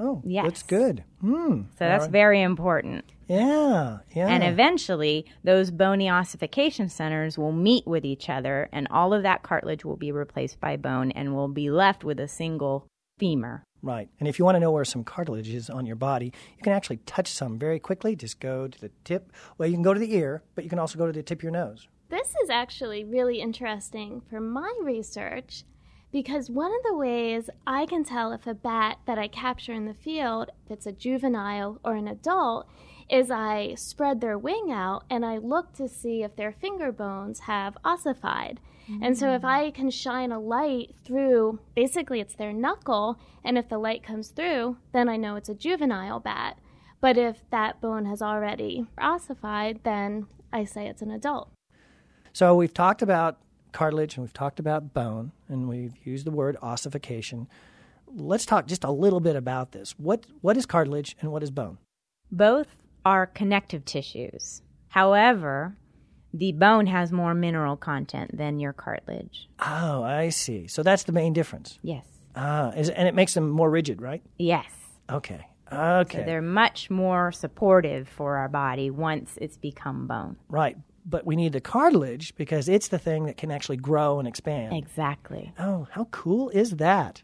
Oh, 0.00 0.20
yes. 0.24 0.44
that's 0.44 0.62
good. 0.64 1.04
Hmm. 1.20 1.62
So 1.62 1.78
that's 1.78 2.02
right. 2.02 2.10
very 2.10 2.42
important. 2.42 3.04
Yeah, 3.28 3.98
yeah. 4.14 4.28
And 4.28 4.44
eventually, 4.44 5.26
those 5.42 5.70
bony 5.70 6.08
ossification 6.08 6.88
centers 6.88 7.36
will 7.36 7.52
meet 7.52 7.86
with 7.86 8.04
each 8.04 8.28
other, 8.28 8.68
and 8.72 8.86
all 8.90 9.12
of 9.12 9.22
that 9.24 9.42
cartilage 9.42 9.84
will 9.84 9.96
be 9.96 10.12
replaced 10.12 10.60
by 10.60 10.76
bone, 10.76 11.10
and 11.10 11.34
we'll 11.34 11.48
be 11.48 11.70
left 11.70 12.04
with 12.04 12.20
a 12.20 12.28
single 12.28 12.86
femur. 13.18 13.64
Right. 13.82 14.08
And 14.18 14.28
if 14.28 14.38
you 14.38 14.44
want 14.44 14.56
to 14.56 14.60
know 14.60 14.70
where 14.70 14.84
some 14.84 15.04
cartilage 15.04 15.48
is 15.48 15.70
on 15.70 15.86
your 15.86 15.96
body, 15.96 16.32
you 16.56 16.62
can 16.62 16.72
actually 16.72 16.98
touch 16.98 17.28
some 17.28 17.58
very 17.58 17.78
quickly. 17.78 18.16
Just 18.16 18.40
go 18.40 18.66
to 18.68 18.80
the 18.80 18.90
tip. 19.04 19.32
Well, 19.58 19.68
you 19.68 19.74
can 19.74 19.82
go 19.82 19.94
to 19.94 20.00
the 20.00 20.14
ear, 20.14 20.42
but 20.54 20.64
you 20.64 20.70
can 20.70 20.78
also 20.78 20.98
go 20.98 21.06
to 21.06 21.12
the 21.12 21.22
tip 21.22 21.38
of 21.38 21.42
your 21.42 21.52
nose. 21.52 21.86
This 22.08 22.34
is 22.42 22.50
actually 22.50 23.04
really 23.04 23.40
interesting 23.40 24.22
for 24.28 24.40
my 24.40 24.72
research 24.80 25.64
because 26.12 26.50
one 26.50 26.72
of 26.72 26.82
the 26.84 26.96
ways 26.96 27.50
I 27.66 27.86
can 27.86 28.04
tell 28.04 28.32
if 28.32 28.46
a 28.46 28.54
bat 28.54 28.98
that 29.06 29.18
I 29.18 29.28
capture 29.28 29.72
in 29.72 29.86
the 29.86 29.94
field, 29.94 30.50
if 30.64 30.70
it's 30.70 30.86
a 30.86 30.92
juvenile 30.92 31.80
or 31.84 31.94
an 31.94 32.08
adult, 32.08 32.68
is 33.08 33.30
I 33.30 33.74
spread 33.76 34.20
their 34.20 34.38
wing 34.38 34.70
out 34.70 35.04
and 35.08 35.24
I 35.24 35.38
look 35.38 35.72
to 35.74 35.88
see 35.88 36.22
if 36.22 36.36
their 36.36 36.52
finger 36.52 36.92
bones 36.92 37.40
have 37.40 37.76
ossified. 37.84 38.60
Mm-hmm. 38.90 39.02
And 39.02 39.18
so 39.18 39.32
if 39.32 39.44
I 39.44 39.70
can 39.70 39.90
shine 39.90 40.32
a 40.32 40.38
light 40.38 40.94
through, 41.04 41.60
basically 41.74 42.20
it's 42.20 42.34
their 42.34 42.52
knuckle, 42.52 43.18
and 43.44 43.58
if 43.58 43.68
the 43.68 43.78
light 43.78 44.02
comes 44.02 44.28
through, 44.28 44.76
then 44.92 45.08
I 45.08 45.16
know 45.16 45.36
it's 45.36 45.48
a 45.48 45.54
juvenile 45.54 46.20
bat. 46.20 46.58
But 47.00 47.18
if 47.18 47.48
that 47.50 47.80
bone 47.80 48.06
has 48.06 48.22
already 48.22 48.86
ossified, 48.98 49.80
then 49.82 50.26
I 50.52 50.64
say 50.64 50.86
it's 50.86 51.02
an 51.02 51.10
adult. 51.10 51.50
So 52.32 52.54
we've 52.54 52.74
talked 52.74 53.02
about 53.02 53.38
cartilage 53.72 54.16
and 54.16 54.24
we've 54.24 54.32
talked 54.32 54.58
about 54.58 54.94
bone 54.94 55.32
and 55.48 55.68
we've 55.68 55.94
used 56.04 56.26
the 56.26 56.30
word 56.30 56.56
ossification. 56.62 57.48
Let's 58.08 58.46
talk 58.46 58.66
just 58.66 58.84
a 58.84 58.90
little 58.90 59.20
bit 59.20 59.36
about 59.36 59.72
this. 59.72 59.98
What 59.98 60.26
what 60.40 60.56
is 60.56 60.64
cartilage 60.64 61.16
and 61.20 61.32
what 61.32 61.42
is 61.42 61.50
bone? 61.50 61.78
Both 62.30 62.68
are 63.06 63.26
connective 63.26 63.84
tissues. 63.84 64.62
However, 64.88 65.76
the 66.34 66.50
bone 66.50 66.86
has 66.86 67.12
more 67.12 67.34
mineral 67.34 67.76
content 67.76 68.36
than 68.36 68.58
your 68.58 68.72
cartilage. 68.72 69.48
Oh, 69.60 70.02
I 70.02 70.30
see. 70.30 70.66
So 70.66 70.82
that's 70.82 71.04
the 71.04 71.12
main 71.12 71.32
difference. 71.32 71.78
Yes. 71.82 72.04
Ah, 72.34 72.70
is, 72.70 72.90
and 72.90 73.06
it 73.06 73.14
makes 73.14 73.34
them 73.34 73.48
more 73.48 73.70
rigid, 73.70 74.02
right? 74.02 74.22
Yes. 74.38 74.66
Okay. 75.08 75.46
Okay. 75.72 76.18
So 76.18 76.24
they're 76.24 76.42
much 76.42 76.90
more 76.90 77.30
supportive 77.30 78.08
for 78.08 78.38
our 78.38 78.48
body 78.48 78.90
once 78.90 79.38
it's 79.40 79.56
become 79.56 80.08
bone. 80.08 80.36
Right. 80.48 80.76
But 81.08 81.24
we 81.24 81.36
need 81.36 81.52
the 81.52 81.60
cartilage 81.60 82.34
because 82.34 82.68
it's 82.68 82.88
the 82.88 82.98
thing 82.98 83.26
that 83.26 83.36
can 83.36 83.52
actually 83.52 83.76
grow 83.76 84.18
and 84.18 84.26
expand. 84.26 84.76
Exactly. 84.76 85.52
Oh, 85.60 85.86
how 85.92 86.08
cool 86.10 86.48
is 86.48 86.72
that? 86.72 87.22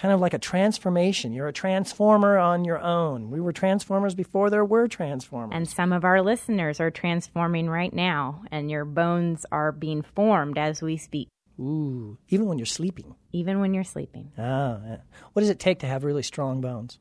Kind 0.00 0.14
of 0.14 0.20
like 0.20 0.32
a 0.32 0.38
transformation. 0.38 1.34
You're 1.34 1.48
a 1.48 1.52
transformer 1.52 2.38
on 2.38 2.64
your 2.64 2.78
own. 2.80 3.30
We 3.30 3.38
were 3.38 3.52
transformers 3.52 4.14
before 4.14 4.48
there 4.48 4.64
were 4.64 4.88
transformers. 4.88 5.54
And 5.54 5.68
some 5.68 5.92
of 5.92 6.06
our 6.06 6.22
listeners 6.22 6.80
are 6.80 6.90
transforming 6.90 7.68
right 7.68 7.92
now, 7.92 8.42
and 8.50 8.70
your 8.70 8.86
bones 8.86 9.44
are 9.52 9.72
being 9.72 10.00
formed 10.00 10.56
as 10.56 10.80
we 10.80 10.96
speak. 10.96 11.28
Ooh, 11.60 12.16
even 12.30 12.46
when 12.46 12.58
you're 12.58 12.64
sleeping. 12.64 13.14
Even 13.32 13.60
when 13.60 13.74
you're 13.74 13.84
sleeping. 13.84 14.32
Ah, 14.38 14.78
yeah. 14.82 14.96
what 15.34 15.40
does 15.40 15.50
it 15.50 15.58
take 15.58 15.80
to 15.80 15.86
have 15.86 16.02
really 16.02 16.22
strong 16.22 16.62
bones? 16.62 16.98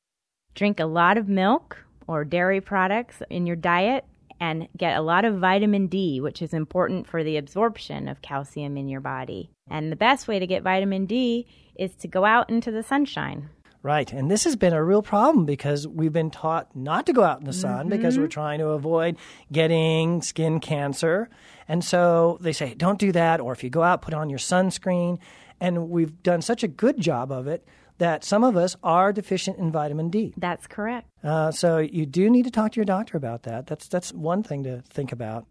Drink 0.54 0.82
a 0.82 0.86
lot 0.86 1.18
of 1.18 1.30
milk 1.30 1.86
or 2.06 2.26
dairy 2.26 2.60
products 2.60 3.22
in 3.30 3.48
your 3.48 3.56
diet 3.56 4.04
and 4.40 4.68
get 4.78 4.98
a 4.98 5.02
lot 5.02 5.26
of 5.26 5.40
vitamin 5.40 5.88
D, 5.88 6.22
which 6.22 6.42
is 6.42 6.54
important 6.54 7.08
for 7.08 7.24
the 7.24 7.38
absorption 7.38 8.08
of 8.08 8.22
calcium 8.22 8.78
in 8.78 8.88
your 8.88 9.02
body. 9.02 9.50
And 9.70 9.92
the 9.92 9.96
best 9.96 10.28
way 10.28 10.40
to 10.40 10.48
get 10.48 10.64
vitamin 10.64 11.06
D 11.06 11.48
is 11.76 11.96
to 11.98 12.08
go 12.08 12.26
out 12.26 12.50
into 12.50 12.72
the 12.72 12.84
sunshine. 12.84 13.50
Right. 13.82 14.12
And 14.12 14.30
this 14.30 14.44
has 14.44 14.58
been 14.58 14.74
a 14.74 14.84
real 14.84 15.02
problem 15.02 15.46
because 15.46 15.88
we've 15.88 16.12
been 16.12 16.32
taught 16.32 16.76
not 16.76 17.06
to 17.06 17.14
go 17.14 17.24
out 17.24 17.40
in 17.40 17.46
the 17.46 17.54
sun 17.54 17.82
Mm-hmm. 17.86 17.90
because 17.90 18.18
we're 18.18 18.28
trying 18.28 18.60
to 18.60 18.68
avoid 18.70 19.16
getting 19.52 20.22
skin 20.22 20.60
cancer. 20.60 21.30
And 21.68 21.84
so 21.84 22.38
they 22.42 22.52
say, 22.52 22.74
don't 22.74 23.00
do 23.00 23.14
that. 23.14 23.40
Or 23.40 23.54
if 23.54 23.64
you 23.64 23.70
go 23.70 23.84
out, 23.84 24.02
put 24.02 24.14
on 24.14 24.30
your 24.30 24.40
sunscreen. 24.40 25.20
And 25.62 25.90
we've 25.90 26.22
done 26.24 26.42
such 26.42 26.64
a 26.64 26.68
good 26.68 27.00
job 27.00 27.32
of 27.32 27.48
it 27.48 27.66
that 28.00 28.24
some 28.24 28.44
of 28.44 28.58
us 28.58 28.76
are 28.82 29.14
deficient 29.14 29.58
in 29.58 29.72
vitamin 29.72 30.10
D. 30.10 30.34
That's 30.36 30.68
correct. 30.68 31.08
Uh, 31.24 31.52
so 31.52 31.78
you 31.78 32.06
do 32.06 32.30
need 32.30 32.46
to 32.46 32.52
talk 32.52 32.72
to 32.74 32.76
your 32.78 32.86
doctor 32.86 33.18
about 33.18 33.44
that. 33.44 33.68
That's, 33.68 33.88
that's 33.88 34.12
one 34.12 34.42
thing 34.42 34.64
to 34.64 34.82
think 34.90 35.12
about. 35.12 35.46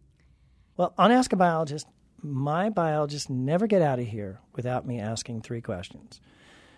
Well, 0.76 0.92
on 0.98 1.12
Ask 1.12 1.32
a 1.32 1.37
Biologist, 1.37 1.87
my 2.22 2.68
biologists 2.70 3.30
never 3.30 3.66
get 3.66 3.82
out 3.82 3.98
of 3.98 4.06
here 4.06 4.40
without 4.54 4.87
me 4.87 4.98
asking 4.98 5.42
three 5.42 5.61
questions. 5.61 6.20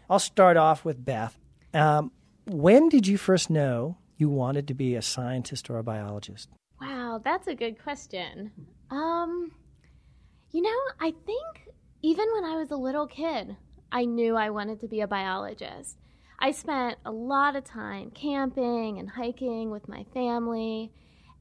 I'll 0.08 0.18
start 0.18 0.56
off 0.56 0.84
with 0.84 1.04
Beth. 1.04 1.38
Um, 1.72 2.10
when 2.46 2.88
did 2.88 3.06
you 3.06 3.16
first 3.16 3.48
know 3.48 3.96
you 4.16 4.28
wanted 4.28 4.68
to 4.68 4.74
be 4.74 4.96
a 4.96 5.02
scientist 5.02 5.70
or 5.70 5.78
a 5.78 5.84
biologist? 5.84 6.48
Wow, 6.80 7.20
that's 7.22 7.46
a 7.46 7.54
good 7.54 7.82
question. 7.82 8.50
Um, 8.90 9.52
you 10.50 10.62
know, 10.62 10.78
I 10.98 11.14
think 11.26 11.74
even 12.02 12.26
when 12.34 12.44
I 12.44 12.56
was 12.56 12.70
a 12.70 12.76
little 12.76 13.06
kid, 13.06 13.56
I 13.92 14.04
knew 14.04 14.36
I 14.36 14.50
wanted 14.50 14.80
to 14.80 14.88
be 14.88 15.00
a 15.00 15.08
biologist. 15.08 15.98
I 16.38 16.52
spent 16.52 16.98
a 17.04 17.10
lot 17.10 17.56
of 17.56 17.64
time 17.64 18.10
camping 18.10 18.98
and 18.98 19.10
hiking 19.10 19.70
with 19.70 19.88
my 19.88 20.04
family, 20.14 20.92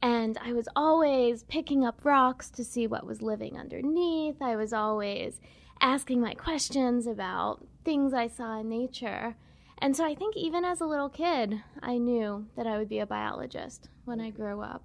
and 0.02 0.38
I 0.44 0.54
was 0.54 0.68
always 0.76 1.44
picking 1.44 1.86
up 1.86 2.04
rocks 2.04 2.50
to 2.52 2.64
see 2.64 2.88
what 2.88 3.06
was 3.06 3.22
living 3.22 3.58
underneath. 3.58 4.42
I 4.42 4.56
was 4.56 4.74
always 4.74 5.40
asking 5.82 6.22
my 6.22 6.34
questions 6.34 7.08
about 7.08 7.66
things 7.86 8.14
I 8.14 8.28
saw 8.28 8.60
in 8.60 8.70
nature. 8.70 9.36
And 9.78 9.96
so 9.96 10.06
I 10.06 10.16
think 10.16 10.36
even 10.36 10.66
as 10.66 10.82
a 10.82 10.86
little 10.86 11.10
kid, 11.10 11.62
I 11.82 11.98
knew 11.98 12.48
that 12.58 12.68
I 12.68 12.78
would 12.78 12.90
be 12.90 13.00
a 13.00 13.06
biologist 13.06 13.88
when 14.04 14.20
I 14.20 14.30
grew 14.30 14.62
up. 14.62 14.84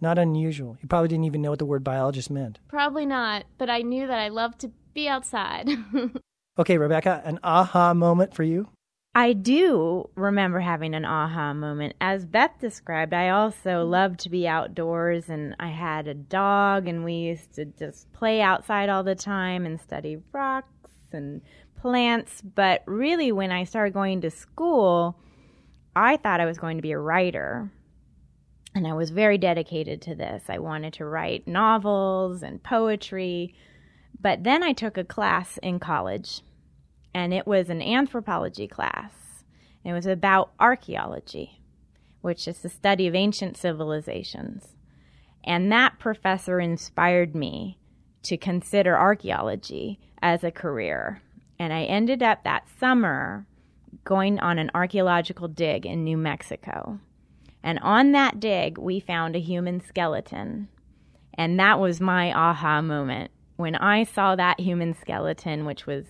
Not 0.00 0.18
unusual. 0.18 0.76
You 0.82 0.88
probably 0.88 1.08
didn't 1.08 1.24
even 1.24 1.40
know 1.40 1.50
what 1.50 1.58
the 1.58 1.64
word 1.64 1.82
biologist 1.82 2.30
meant. 2.30 2.58
Probably 2.68 3.06
not, 3.06 3.44
but 3.56 3.70
I 3.70 3.80
knew 3.80 4.06
that 4.06 4.18
I 4.18 4.28
loved 4.28 4.58
to 4.60 4.72
be 4.92 5.08
outside. 5.08 5.70
Okay, 6.58 6.78
Rebecca, 6.78 7.20
an 7.24 7.38
aha 7.44 7.92
moment 7.92 8.34
for 8.34 8.42
you? 8.42 8.68
I 9.14 9.32
do 9.32 10.08
remember 10.14 10.60
having 10.60 10.94
an 10.94 11.04
aha 11.04 11.52
moment. 11.54 11.94
As 12.00 12.24
Beth 12.24 12.52
described, 12.60 13.14
I 13.14 13.30
also 13.30 13.84
loved 13.84 14.20
to 14.20 14.30
be 14.30 14.46
outdoors 14.46 15.28
and 15.28 15.54
I 15.58 15.68
had 15.68 16.06
a 16.06 16.14
dog 16.14 16.86
and 16.86 17.04
we 17.04 17.14
used 17.14 17.54
to 17.54 17.64
just 17.64 18.12
play 18.12 18.40
outside 18.40 18.88
all 18.88 19.02
the 19.02 19.14
time 19.14 19.64
and 19.64 19.80
study 19.80 20.18
rocks 20.32 20.68
and 21.12 21.40
plants. 21.80 22.42
But 22.42 22.82
really, 22.86 23.32
when 23.32 23.52
I 23.52 23.64
started 23.64 23.94
going 23.94 24.20
to 24.22 24.30
school, 24.30 25.18
I 25.94 26.16
thought 26.18 26.40
I 26.40 26.46
was 26.46 26.58
going 26.58 26.76
to 26.76 26.82
be 26.82 26.92
a 26.92 26.98
writer. 26.98 27.70
And 28.74 28.86
I 28.86 28.92
was 28.92 29.10
very 29.10 29.38
dedicated 29.38 30.02
to 30.02 30.14
this. 30.14 30.44
I 30.48 30.58
wanted 30.58 30.92
to 30.94 31.06
write 31.06 31.48
novels 31.48 32.42
and 32.42 32.62
poetry. 32.62 33.54
But 34.26 34.42
then 34.42 34.64
I 34.64 34.72
took 34.72 34.98
a 34.98 35.04
class 35.04 35.56
in 35.58 35.78
college 35.78 36.42
and 37.14 37.32
it 37.32 37.46
was 37.46 37.70
an 37.70 37.80
anthropology 37.80 38.66
class. 38.66 39.12
It 39.84 39.92
was 39.92 40.04
about 40.04 40.50
archaeology, 40.58 41.60
which 42.22 42.48
is 42.48 42.58
the 42.58 42.68
study 42.68 43.06
of 43.06 43.14
ancient 43.14 43.56
civilizations. 43.56 44.74
And 45.44 45.70
that 45.70 46.00
professor 46.00 46.58
inspired 46.58 47.36
me 47.36 47.78
to 48.24 48.36
consider 48.36 48.98
archaeology 48.98 50.00
as 50.20 50.42
a 50.42 50.50
career. 50.50 51.22
And 51.60 51.72
I 51.72 51.84
ended 51.84 52.20
up 52.20 52.42
that 52.42 52.66
summer 52.80 53.46
going 54.02 54.40
on 54.40 54.58
an 54.58 54.72
archaeological 54.74 55.46
dig 55.46 55.86
in 55.86 56.02
New 56.02 56.16
Mexico. 56.16 56.98
And 57.62 57.78
on 57.78 58.10
that 58.10 58.40
dig, 58.40 58.76
we 58.76 58.98
found 58.98 59.36
a 59.36 59.38
human 59.38 59.80
skeleton. 59.80 60.66
And 61.34 61.60
that 61.60 61.78
was 61.78 62.00
my 62.00 62.32
aha 62.32 62.82
moment. 62.82 63.30
When 63.56 63.74
I 63.74 64.04
saw 64.04 64.36
that 64.36 64.60
human 64.60 64.94
skeleton, 64.94 65.64
which 65.64 65.86
was 65.86 66.04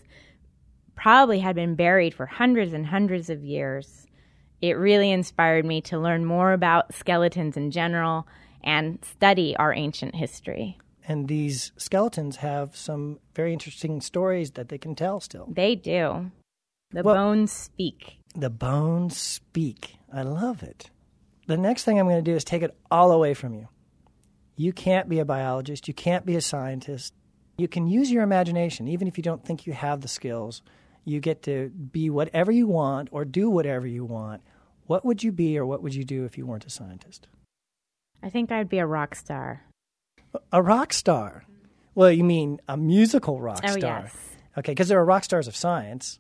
probably 0.97 1.39
had 1.41 1.55
been 1.55 1.75
buried 1.75 2.15
for 2.15 2.27
hundreds 2.27 2.73
and 2.73 2.87
hundreds 2.87 3.31
of 3.31 3.45
years. 3.45 4.07
It 4.63 4.73
really 4.73 5.13
inspired 5.13 5.65
me 5.65 5.83
to 5.83 5.99
learn 5.99 6.25
more 6.25 6.53
about 6.53 6.95
skeletons 6.95 7.57
in 7.57 7.71
general 7.71 8.27
and 8.65 8.99
study 9.05 9.55
our 9.57 9.73
ancient 9.75 10.15
history. 10.15 10.79
And 11.07 11.29
these 11.29 11.71
skeletons 11.77 12.37
have 12.37 12.75
some 12.75 13.21
very 13.35 13.53
interesting 13.53 14.01
stories 14.01 14.53
that 14.53 14.71
they 14.71 14.79
can 14.79 14.95
tell 14.97 15.21
still. 15.21 15.47
They 15.53 15.77
do. 15.77 16.33
The 16.91 17.03
Well- 17.03 17.15
bones 17.15 17.53
speak. 17.53 18.19
The 18.35 18.51
bones 18.51 19.17
speak. 19.17 19.97
I 20.13 20.23
love 20.23 20.63
it. 20.63 20.91
The 21.47 21.57
next 21.57 21.85
thing 21.85 21.99
I'm 22.01 22.07
going 22.07 22.25
to 22.25 22.31
do 22.31 22.35
is 22.35 22.45
take 22.45 22.63
it 22.63 22.77
all 22.91 23.13
away 23.13 23.35
from 23.35 23.55
you. 23.55 23.69
You 24.57 24.73
can't 24.73 25.09
be 25.09 25.19
a 25.19 25.25
biologist. 25.25 25.87
You 25.87 25.95
can't 25.95 26.27
be 26.27 26.35
a 26.35 26.41
scientist. 26.41 27.13
You 27.59 27.69
can 27.69 27.87
use 27.87 28.11
your 28.11 28.23
imagination, 28.23 28.87
even 28.89 29.09
if 29.09 29.17
you 29.17 29.23
don't 29.23 29.45
think 29.45 29.67
you 29.67 29.73
have 29.73 30.01
the 30.03 30.09
skills. 30.09 30.63
You 31.05 31.21
get 31.21 31.43
to 31.45 31.71
be 31.71 32.11
whatever 32.11 32.51
you 32.51 32.67
want 32.67 33.09
or 33.13 33.25
do 33.25 33.49
whatever 33.49 33.87
you 33.87 34.05
want. 34.05 34.43
What 34.87 35.05
would 35.05 35.23
you 35.23 35.33
be 35.33 35.57
or 35.59 35.65
what 35.65 35.83
would 35.83 35.95
you 35.95 36.05
do 36.05 36.25
if 36.25 36.37
you 36.37 36.45
weren't 36.47 36.67
a 36.67 36.71
scientist? 36.71 37.29
I 38.23 38.29
think 38.29 38.51
I'd 38.51 38.69
be 38.69 38.79
a 38.79 38.87
rock 38.87 39.15
star. 39.15 39.63
A 40.53 40.61
rock 40.63 40.93
star. 40.93 41.45
Well, 41.95 42.11
you 42.11 42.25
mean 42.25 42.61
a 42.69 42.77
musical 42.77 43.41
rock 43.41 43.61
Oh, 43.65 43.69
star. 43.79 44.03
yes. 44.05 44.17
Okay, 44.59 44.73
because 44.73 44.89
there 44.89 44.99
are 44.99 45.05
rock 45.05 45.25
stars 45.25 45.49
of 45.49 45.57
science. 45.57 46.19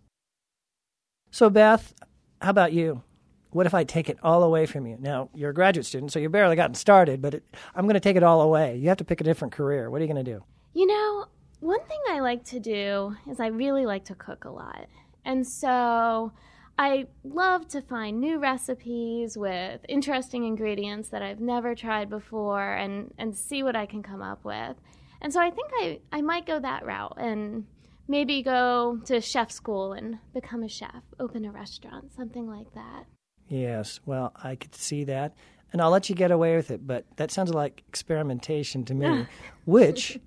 So, 1.30 1.50
Beth, 1.50 1.92
how 2.40 2.50
about 2.50 2.72
you? 2.72 3.02
What 3.50 3.66
if 3.66 3.74
I 3.74 3.84
take 3.84 4.08
it 4.08 4.18
all 4.22 4.42
away 4.42 4.66
from 4.66 4.86
you? 4.86 4.96
Now, 5.00 5.30
you're 5.34 5.50
a 5.50 5.54
graduate 5.54 5.86
student, 5.86 6.12
so 6.12 6.18
you've 6.18 6.32
barely 6.32 6.56
gotten 6.56 6.74
started, 6.74 7.20
but 7.22 7.34
it, 7.34 7.44
I'm 7.74 7.84
going 7.84 7.94
to 7.94 8.00
take 8.00 8.16
it 8.16 8.22
all 8.22 8.40
away. 8.42 8.76
You 8.76 8.88
have 8.88 8.98
to 8.98 9.04
pick 9.04 9.20
a 9.20 9.24
different 9.24 9.52
career. 9.54 9.90
What 9.90 10.00
are 10.00 10.04
you 10.04 10.12
going 10.12 10.24
to 10.24 10.32
do? 10.32 10.44
You 10.76 10.86
know, 10.86 11.24
one 11.60 11.80
thing 11.86 12.00
I 12.10 12.20
like 12.20 12.44
to 12.48 12.60
do 12.60 13.16
is 13.30 13.40
I 13.40 13.46
really 13.46 13.86
like 13.86 14.04
to 14.04 14.14
cook 14.14 14.44
a 14.44 14.50
lot. 14.50 14.88
And 15.24 15.46
so 15.46 16.32
I 16.78 17.06
love 17.24 17.66
to 17.68 17.80
find 17.80 18.20
new 18.20 18.38
recipes 18.38 19.38
with 19.38 19.80
interesting 19.88 20.44
ingredients 20.44 21.08
that 21.08 21.22
I've 21.22 21.40
never 21.40 21.74
tried 21.74 22.10
before 22.10 22.74
and, 22.74 23.14
and 23.16 23.34
see 23.34 23.62
what 23.62 23.74
I 23.74 23.86
can 23.86 24.02
come 24.02 24.20
up 24.20 24.44
with. 24.44 24.76
And 25.22 25.32
so 25.32 25.40
I 25.40 25.48
think 25.48 25.70
I, 25.80 26.00
I 26.12 26.20
might 26.20 26.44
go 26.44 26.60
that 26.60 26.84
route 26.84 27.16
and 27.16 27.64
maybe 28.06 28.42
go 28.42 29.00
to 29.06 29.22
chef 29.22 29.50
school 29.50 29.94
and 29.94 30.18
become 30.34 30.62
a 30.62 30.68
chef, 30.68 31.04
open 31.18 31.46
a 31.46 31.52
restaurant, 31.52 32.12
something 32.14 32.46
like 32.46 32.74
that. 32.74 33.06
Yes, 33.48 34.00
well, 34.04 34.34
I 34.44 34.56
could 34.56 34.74
see 34.74 35.04
that. 35.04 35.32
And 35.72 35.80
I'll 35.80 35.90
let 35.90 36.10
you 36.10 36.14
get 36.14 36.30
away 36.30 36.54
with 36.54 36.70
it, 36.70 36.86
but 36.86 37.06
that 37.16 37.30
sounds 37.30 37.54
like 37.54 37.82
experimentation 37.88 38.84
to 38.84 38.94
me, 38.94 39.26
which 39.64 40.20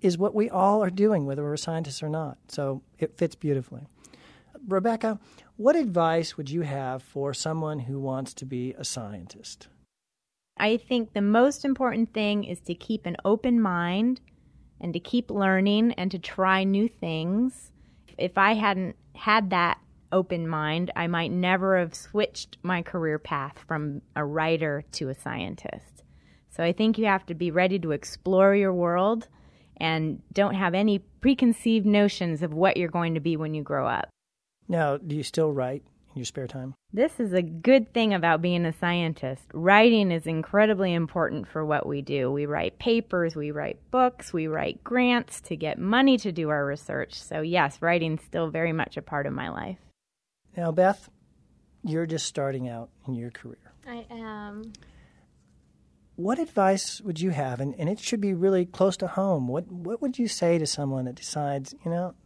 is 0.00 0.18
what 0.18 0.34
we 0.34 0.48
all 0.48 0.82
are 0.82 0.90
doing, 0.90 1.26
whether 1.26 1.42
we're 1.42 1.56
scientists 1.56 2.02
or 2.02 2.08
not. 2.08 2.38
So 2.48 2.82
it 2.98 3.16
fits 3.16 3.34
beautifully. 3.34 3.86
Rebecca, 4.66 5.18
what 5.56 5.76
advice 5.76 6.36
would 6.36 6.50
you 6.50 6.62
have 6.62 7.02
for 7.02 7.32
someone 7.34 7.80
who 7.80 7.98
wants 7.98 8.34
to 8.34 8.44
be 8.44 8.74
a 8.78 8.84
scientist? 8.84 9.68
I 10.56 10.76
think 10.76 11.12
the 11.12 11.20
most 11.20 11.64
important 11.64 12.12
thing 12.12 12.44
is 12.44 12.60
to 12.62 12.74
keep 12.74 13.06
an 13.06 13.16
open 13.24 13.60
mind 13.60 14.20
and 14.80 14.92
to 14.92 15.00
keep 15.00 15.30
learning 15.30 15.92
and 15.92 16.10
to 16.10 16.18
try 16.18 16.64
new 16.64 16.88
things. 16.88 17.72
If 18.16 18.36
I 18.36 18.54
hadn't 18.54 18.96
had 19.14 19.50
that 19.50 19.78
open 20.10 20.48
mind, 20.48 20.90
I 20.96 21.06
might 21.06 21.30
never 21.30 21.78
have 21.78 21.94
switched 21.94 22.58
my 22.62 22.82
career 22.82 23.18
path 23.18 23.58
from 23.66 24.02
a 24.16 24.24
writer 24.24 24.84
to 24.92 25.08
a 25.08 25.14
scientist. 25.14 26.02
So 26.50 26.64
I 26.64 26.72
think 26.72 26.98
you 26.98 27.06
have 27.06 27.26
to 27.26 27.34
be 27.34 27.50
ready 27.50 27.78
to 27.80 27.92
explore 27.92 28.54
your 28.54 28.72
world 28.72 29.28
and 29.80 30.20
don't 30.32 30.54
have 30.54 30.74
any 30.74 30.98
preconceived 30.98 31.86
notions 31.86 32.42
of 32.42 32.52
what 32.52 32.76
you're 32.76 32.88
going 32.88 33.14
to 33.14 33.20
be 33.20 33.36
when 33.36 33.54
you 33.54 33.62
grow 33.62 33.86
up. 33.86 34.08
Now, 34.68 34.96
do 34.96 35.16
you 35.16 35.22
still 35.22 35.50
write 35.52 35.82
in 36.12 36.18
your 36.18 36.24
spare 36.24 36.46
time? 36.46 36.74
This 36.92 37.20
is 37.20 37.32
a 37.32 37.42
good 37.42 37.92
thing 37.92 38.14
about 38.14 38.42
being 38.42 38.64
a 38.64 38.72
scientist. 38.72 39.42
Writing 39.52 40.10
is 40.10 40.26
incredibly 40.26 40.92
important 40.94 41.48
for 41.48 41.64
what 41.64 41.86
we 41.86 42.02
do. 42.02 42.30
We 42.30 42.46
write 42.46 42.78
papers, 42.78 43.36
we 43.36 43.50
write 43.50 43.78
books, 43.90 44.32
we 44.32 44.46
write 44.46 44.82
grants 44.84 45.40
to 45.42 45.56
get 45.56 45.78
money 45.78 46.18
to 46.18 46.32
do 46.32 46.48
our 46.48 46.64
research. 46.64 47.14
So, 47.14 47.40
yes, 47.40 47.80
writing's 47.80 48.22
still 48.22 48.50
very 48.50 48.72
much 48.72 48.96
a 48.96 49.02
part 49.02 49.26
of 49.26 49.32
my 49.32 49.48
life. 49.48 49.78
Now, 50.56 50.72
Beth, 50.72 51.08
you're 51.84 52.06
just 52.06 52.26
starting 52.26 52.68
out 52.68 52.90
in 53.06 53.14
your 53.14 53.30
career. 53.30 53.56
I 53.86 54.04
am. 54.10 54.72
What 56.18 56.40
advice 56.40 57.00
would 57.00 57.20
you 57.20 57.30
have? 57.30 57.60
And, 57.60 57.76
and 57.78 57.88
it 57.88 58.00
should 58.00 58.20
be 58.20 58.34
really 58.34 58.66
close 58.66 58.96
to 58.96 59.06
home. 59.06 59.46
What, 59.46 59.70
what 59.70 60.02
would 60.02 60.18
you 60.18 60.26
say 60.26 60.58
to 60.58 60.66
someone 60.66 61.04
that 61.04 61.14
decides, 61.14 61.76
you 61.84 61.92
know, 61.92 62.16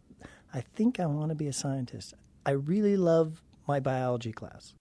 I 0.51 0.61
think 0.61 0.99
I 0.99 1.05
want 1.05 1.29
to 1.29 1.35
be 1.35 1.45
a 1.45 1.53
scientist? 1.53 2.15
I 2.43 2.51
really 2.51 2.97
love 2.97 3.43
my 3.67 3.79
biology 3.79 4.31
class. 4.31 4.73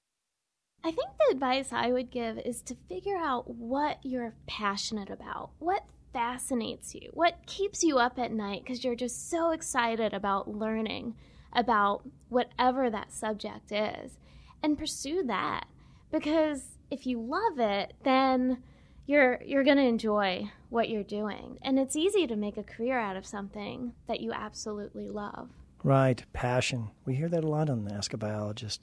I 0.82 0.92
think 0.92 1.10
the 1.18 1.34
advice 1.34 1.74
I 1.74 1.92
would 1.92 2.10
give 2.10 2.38
is 2.38 2.62
to 2.62 2.74
figure 2.88 3.18
out 3.18 3.54
what 3.54 3.98
you're 4.02 4.32
passionate 4.46 5.10
about, 5.10 5.50
what 5.58 5.84
fascinates 6.14 6.94
you, 6.94 7.10
what 7.12 7.36
keeps 7.44 7.82
you 7.82 7.98
up 7.98 8.18
at 8.18 8.32
night 8.32 8.62
because 8.64 8.82
you're 8.82 8.94
just 8.94 9.28
so 9.28 9.50
excited 9.50 10.14
about 10.14 10.48
learning 10.48 11.16
about 11.52 12.08
whatever 12.30 12.88
that 12.88 13.12
subject 13.12 13.72
is, 13.72 14.18
and 14.62 14.78
pursue 14.78 15.22
that. 15.24 15.66
Because 16.10 16.62
if 16.90 17.06
you 17.06 17.20
love 17.20 17.58
it, 17.58 17.92
then 18.04 18.62
you're 19.06 19.40
you're 19.44 19.64
going 19.64 19.76
to 19.76 19.82
enjoy 19.82 20.50
what 20.68 20.88
you're 20.88 21.02
doing, 21.02 21.58
and 21.62 21.78
it's 21.78 21.96
easy 21.96 22.26
to 22.26 22.36
make 22.36 22.56
a 22.56 22.62
career 22.62 22.98
out 22.98 23.16
of 23.16 23.26
something 23.26 23.92
that 24.08 24.20
you 24.20 24.32
absolutely 24.32 25.08
love. 25.08 25.50
Right, 25.84 26.24
passion. 26.32 26.90
We 27.04 27.16
hear 27.16 27.28
that 27.28 27.44
a 27.44 27.48
lot 27.48 27.68
on 27.68 27.84
the 27.84 27.94
Ask 27.94 28.12
a 28.12 28.16
Biologist. 28.16 28.82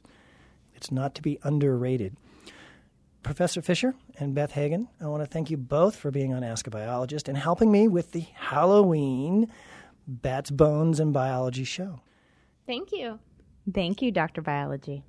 It's 0.76 0.92
not 0.92 1.16
to 1.16 1.22
be 1.22 1.40
underrated. 1.44 2.16
Professor 3.24 3.62
Fisher 3.62 3.96
and 4.18 4.34
Beth 4.34 4.52
Hagen, 4.52 4.88
I 5.02 5.08
want 5.08 5.24
to 5.24 5.28
thank 5.28 5.50
you 5.50 5.58
both 5.58 5.96
for 5.96 6.12
being 6.12 6.34
on 6.34 6.44
Ask 6.44 6.68
a 6.68 6.70
Biologist 6.70 7.28
and 7.28 7.38
helping 7.38 7.72
me 7.72 7.88
with 7.88 8.12
the 8.12 8.26
Halloween 8.34 9.52
Bats, 10.08 10.50
Bones, 10.50 11.00
and 11.00 11.14
Biology 11.14 11.64
show. 11.64 12.02
Thank 12.66 12.92
you. 12.92 13.20
Thank 13.72 14.02
you, 14.02 14.12
Dr. 14.12 14.42
Biology. 14.42 15.04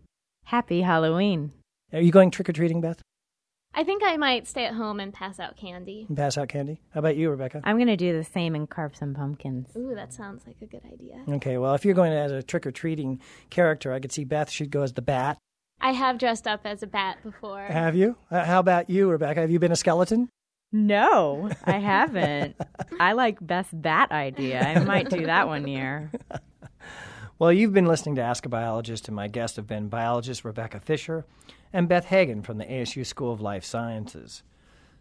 Happy 0.45 0.83
Halloween. 0.83 1.53
Are 1.93 2.01
you 2.01 2.13
going 2.13 2.31
trick 2.31 2.49
or 2.49 2.53
treating, 2.53 2.81
Beth? 2.81 3.01
I 3.73 3.85
think 3.85 4.03
I 4.05 4.17
might 4.17 4.49
stay 4.49 4.65
at 4.67 4.75
home 4.75 4.99
and 4.99 5.13
pass 5.13 5.39
out 5.39 5.57
candy. 5.57 6.05
And 6.09 6.17
pass 6.17 6.37
out 6.37 6.49
candy? 6.49 6.81
How 6.91 6.99
about 6.99 7.17
you, 7.17 7.31
Rebecca? 7.31 7.61
I'm 7.65 7.77
going 7.77 7.87
to 7.87 7.97
do 7.97 8.13
the 8.13 8.25
same 8.25 8.55
and 8.57 8.69
carve 8.69 8.97
some 8.97 9.15
pumpkins. 9.15 9.69
Ooh, 9.77 9.95
that 9.95 10.13
sounds 10.13 10.43
like 10.47 10.57
a 10.61 10.67
good 10.67 10.83
idea. 10.93 11.23
Okay, 11.37 11.57
well, 11.57 11.75
if 11.75 11.85
you're 11.85 11.95
going 11.95 12.13
as 12.13 12.33
a 12.33 12.43
trick 12.43 12.67
or 12.67 12.73
treating 12.73 13.21
character, 13.49 13.93
I 13.93 14.01
could 14.01 14.11
see 14.11 14.25
Beth 14.25 14.51
should 14.51 14.71
go 14.71 14.83
as 14.83 14.95
the 14.95 15.03
bat. 15.03 15.39
I 15.81 15.93
have 15.93 16.19
dressed 16.19 16.47
up 16.49 16.63
as 16.65 16.83
a 16.83 16.87
bat 16.87 17.19
before. 17.23 17.63
Have 17.63 17.95
you? 17.95 18.17
Uh, 18.31 18.45
how 18.45 18.59
about 18.59 18.91
you, 18.91 19.09
Rebecca? 19.09 19.41
Have 19.41 19.51
you 19.51 19.61
been 19.61 19.73
a 19.73 19.77
skeleton? 19.77 20.29
No, 20.73 21.51
I 21.65 21.79
haven't. 21.79 22.57
I 23.01 23.13
like 23.13 23.45
best 23.45 23.71
bat 23.81 24.11
idea. 24.11 24.61
I 24.61 24.85
might 24.85 25.09
do 25.09 25.27
that 25.27 25.47
one 25.47 25.67
year. 25.69 26.11
Well, 27.41 27.55
you've 27.55 27.73
been 27.73 27.87
listening 27.87 28.17
to 28.17 28.21
Ask 28.21 28.45
a 28.45 28.51
Biologist, 28.51 29.09
and 29.09 29.17
my 29.17 29.27
guests 29.27 29.57
have 29.57 29.67
been 29.67 29.89
biologist 29.89 30.45
Rebecca 30.45 30.79
Fisher 30.79 31.25
and 31.73 31.89
Beth 31.89 32.05
Hagen 32.05 32.43
from 32.43 32.59
the 32.59 32.67
ASU 32.67 33.07
School 33.07 33.33
of 33.33 33.41
Life 33.41 33.65
Sciences. 33.65 34.43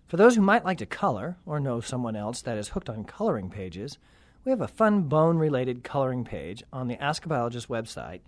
For 0.07 0.15
those 0.15 0.37
who 0.37 0.41
might 0.41 0.63
like 0.63 0.77
to 0.77 0.85
color 0.85 1.35
or 1.45 1.59
know 1.59 1.81
someone 1.81 2.15
else 2.15 2.41
that 2.43 2.57
is 2.57 2.69
hooked 2.69 2.89
on 2.89 3.03
coloring 3.03 3.49
pages, 3.49 3.97
we 4.45 4.51
have 4.51 4.61
a 4.61 4.69
fun 4.69 5.01
bone 5.01 5.37
related 5.37 5.83
coloring 5.83 6.23
page 6.23 6.63
on 6.71 6.87
the 6.87 6.97
Ask 7.03 7.25
a 7.25 7.27
Biologist 7.27 7.67
website. 7.67 8.21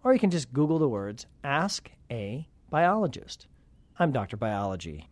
or 0.04 0.12
you 0.12 0.20
can 0.20 0.30
just 0.30 0.52
Google 0.52 0.78
the 0.78 0.90
words 0.90 1.24
Ask 1.42 1.90
a 2.10 2.46
Biologist. 2.68 3.46
I'm 3.98 4.12
Dr. 4.12 4.36
Biology. 4.36 5.08